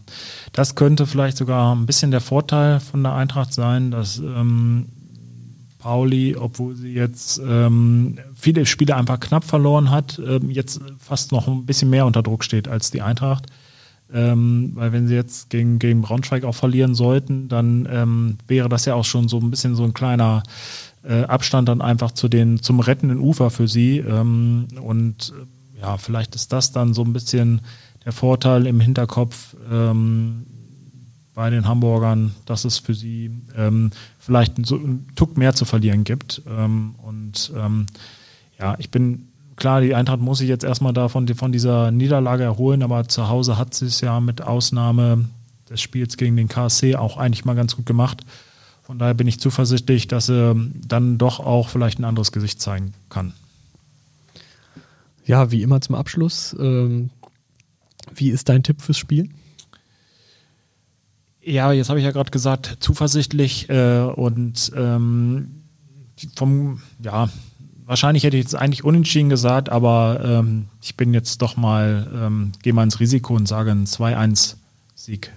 das 0.53 0.73
könnte 0.73 1.05
vielleicht 1.05 1.37
sogar 1.37 1.75
ein 1.75 1.85
bisschen 1.85 2.09
der 2.09 2.21
Vorteil 2.21 2.79
von 2.79 3.03
der 3.03 3.13
Eintracht 3.13 3.53
sein, 3.53 3.91
dass 3.91 4.17
ähm, 4.17 4.87
Pauli, 5.77 6.35
obwohl 6.37 6.75
sie 6.75 6.93
jetzt 6.93 7.39
ähm, 7.45 8.17
viele 8.33 8.65
Spiele 8.65 8.95
einfach 8.95 9.19
knapp 9.19 9.43
verloren 9.43 9.91
hat, 9.91 10.19
ähm, 10.25 10.49
jetzt 10.49 10.79
fast 10.99 11.31
noch 11.31 11.47
ein 11.47 11.65
bisschen 11.65 11.89
mehr 11.89 12.05
unter 12.05 12.23
Druck 12.23 12.43
steht 12.43 12.67
als 12.67 12.89
die 12.91 13.01
Eintracht. 13.01 13.45
Ähm, 14.13 14.71
weil 14.75 14.91
wenn 14.91 15.07
sie 15.07 15.15
jetzt 15.15 15.49
gegen, 15.49 15.79
gegen 15.79 16.01
Braunschweig 16.01 16.43
auch 16.43 16.55
verlieren 16.55 16.95
sollten, 16.95 17.47
dann 17.47 17.87
ähm, 17.89 18.37
wäre 18.47 18.69
das 18.69 18.85
ja 18.85 18.95
auch 18.95 19.05
schon 19.05 19.27
so 19.27 19.39
ein 19.39 19.49
bisschen 19.49 19.75
so 19.75 19.83
ein 19.83 19.93
kleiner 19.93 20.43
äh, 21.03 21.23
Abstand 21.23 21.69
dann 21.69 21.81
einfach 21.81 22.11
zu 22.11 22.27
den, 22.27 22.61
zum 22.61 22.79
rettenden 22.79 23.19
Ufer 23.19 23.49
für 23.49 23.67
sie. 23.67 23.99
Ähm, 23.99 24.67
und 24.81 25.33
äh, 25.35 25.81
ja, 25.81 25.97
vielleicht 25.97 26.35
ist 26.35 26.51
das 26.51 26.71
dann 26.71 26.93
so 26.93 27.03
ein 27.03 27.13
bisschen 27.13 27.61
der 28.05 28.11
Vorteil 28.11 28.67
im 28.67 28.79
Hinterkopf 28.79 29.55
ähm, 29.71 30.45
bei 31.33 31.49
den 31.49 31.67
Hamburgern, 31.67 32.35
dass 32.45 32.65
es 32.65 32.77
für 32.79 32.93
sie 32.93 33.31
ähm, 33.55 33.91
vielleicht 34.19 34.65
so 34.65 34.75
einen 34.75 35.07
Tuck 35.15 35.37
mehr 35.37 35.55
zu 35.55 35.65
verlieren 35.65 36.03
gibt. 36.03 36.41
Ähm, 36.47 36.95
und 36.97 37.53
ja, 38.59 38.75
ich 38.77 38.91
bin 38.91 39.30
klar, 39.61 39.81
die 39.81 39.93
Eintracht 39.93 40.19
muss 40.19 40.39
sich 40.39 40.49
jetzt 40.49 40.63
erstmal 40.63 40.91
davon 40.91 41.27
von 41.35 41.51
dieser 41.51 41.91
Niederlage 41.91 42.43
erholen, 42.43 42.81
aber 42.81 43.07
zu 43.07 43.29
Hause 43.29 43.59
hat 43.59 43.75
sie 43.75 43.85
es 43.85 44.01
ja 44.01 44.19
mit 44.19 44.41
Ausnahme 44.41 45.29
des 45.69 45.79
Spiels 45.79 46.17
gegen 46.17 46.35
den 46.35 46.47
KSC 46.47 46.95
auch 46.95 47.17
eigentlich 47.17 47.45
mal 47.45 47.53
ganz 47.53 47.75
gut 47.75 47.85
gemacht. 47.85 48.25
Von 48.81 48.97
daher 48.97 49.13
bin 49.13 49.27
ich 49.27 49.39
zuversichtlich, 49.39 50.07
dass 50.07 50.29
er 50.29 50.55
dann 50.87 51.19
doch 51.19 51.39
auch 51.39 51.69
vielleicht 51.69 51.99
ein 51.99 52.05
anderes 52.05 52.31
Gesicht 52.31 52.59
zeigen 52.59 52.95
kann. 53.09 53.33
Ja, 55.27 55.51
wie 55.51 55.61
immer 55.61 55.79
zum 55.79 55.93
Abschluss. 55.93 56.55
Ähm, 56.59 57.11
wie 58.15 58.31
ist 58.31 58.49
dein 58.49 58.63
Tipp 58.63 58.81
fürs 58.81 58.97
Spiel? 58.97 59.29
Ja, 61.43 61.71
jetzt 61.71 61.89
habe 61.89 61.99
ich 61.99 62.05
ja 62.05 62.11
gerade 62.11 62.31
gesagt, 62.31 62.77
zuversichtlich 62.79 63.69
äh, 63.69 63.99
und 63.99 64.71
ähm, 64.75 65.51
vom, 66.35 66.81
ja, 67.03 67.29
wahrscheinlich 67.91 68.23
hätte 68.23 68.37
ich 68.37 68.43
jetzt 68.43 68.55
eigentlich 68.55 68.85
unentschieden 68.85 69.27
gesagt, 69.27 69.67
aber 69.67 70.21
ähm, 70.23 70.69
ich 70.81 70.95
bin 70.95 71.13
jetzt 71.13 71.41
doch 71.41 71.57
mal, 71.57 72.09
ähm, 72.15 72.53
gehe 72.63 72.71
mal 72.71 72.83
ins 72.83 73.01
Risiko 73.01 73.35
und 73.35 73.49
sage 73.49 73.71
einen 73.71 73.85
2-1-Sieg 73.85 75.33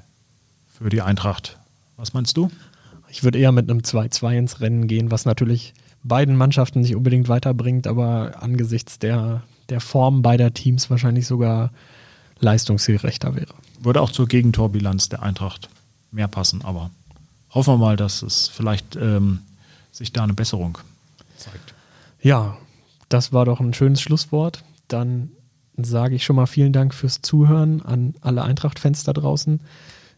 für 0.69 0.89
die 0.89 1.03
Eintracht. 1.03 1.59
Was 1.97 2.15
meinst 2.15 2.37
du? 2.37 2.53
Ich 3.09 3.25
würde 3.25 3.41
eher 3.41 3.51
mit 3.51 3.69
einem 3.69 3.81
2-2 3.81 4.39
ins 4.39 4.61
Rennen 4.61 4.87
gehen, 4.87 5.11
was 5.11 5.25
natürlich 5.25 5.75
beiden 6.05 6.37
Mannschaften 6.37 6.81
nicht 6.81 6.95
unbedingt 6.95 7.29
weiterbringt, 7.29 7.89
aber 7.89 8.41
angesichts 8.41 9.01
der, 9.01 9.43
der 9.69 9.81
Form 9.81 10.23
beider 10.23 10.55
Teams 10.55 10.89
wahrscheinlich 10.91 11.27
sogar 11.27 11.73
leistungsgerechter 12.39 13.35
wäre. 13.35 13.55
Würde 13.81 14.01
auch 14.01 14.13
zur 14.13 14.29
Gegentorbilanz 14.29 15.09
der 15.09 15.25
Eintracht 15.25 15.69
mehr 16.13 16.29
passen, 16.29 16.63
aber 16.63 16.91
hoffen 17.51 17.75
wir 17.75 17.79
mal, 17.79 17.97
dass 17.97 18.23
es 18.23 18.47
vielleicht 18.47 18.95
ähm, 18.95 19.41
sich 19.91 20.13
da 20.13 20.23
eine 20.23 20.35
Besserung 20.35 20.79
zeigt. 21.37 21.74
Ja, 22.25 22.57
das 23.11 23.33
war 23.33 23.45
doch 23.45 23.61
ein 23.61 23.75
schönes 23.75 24.01
Schlusswort. 24.01 24.65
Dann 24.89 25.31
sage 25.77 26.17
ich 26.17 26.25
schon 26.25 26.37
mal 26.37 26.47
vielen 26.47 26.73
Dank 26.73 26.95
fürs 26.95 27.21
Zuhören 27.21 27.83
an 27.83 28.15
alle 28.23 28.43
Eintracht-Fans 28.43 29.05
da 29.05 29.13
draußen. 29.13 29.61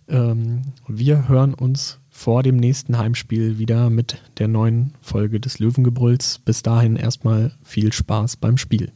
Ähm, 0.08 0.62
wir 0.86 1.26
hören 1.28 1.52
uns 1.52 1.98
vor 2.08 2.44
dem 2.44 2.56
nächsten 2.56 2.96
Heimspiel 2.96 3.58
wieder 3.58 3.90
mit 3.90 4.22
der 4.38 4.46
neuen 4.46 4.92
Folge 5.00 5.40
des 5.40 5.58
Löwengebrülls. 5.58 6.38
Bis 6.44 6.62
dahin 6.62 6.94
erstmal 6.94 7.56
viel 7.64 7.92
Spaß 7.92 8.36
beim 8.36 8.56
Spiel. 8.56 8.92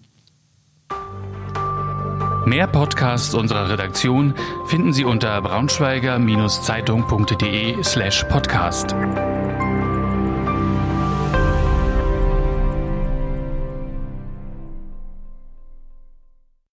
Mehr 2.47 2.69
Podcasts 2.69 3.35
unserer 3.35 3.71
Redaktion 3.71 4.35
finden 4.67 4.93
Sie 4.93 5.05
unter 5.05 5.43
braunschweiger-zeitung.de 5.43 7.83
slash 7.83 8.23
podcast. 8.25 8.95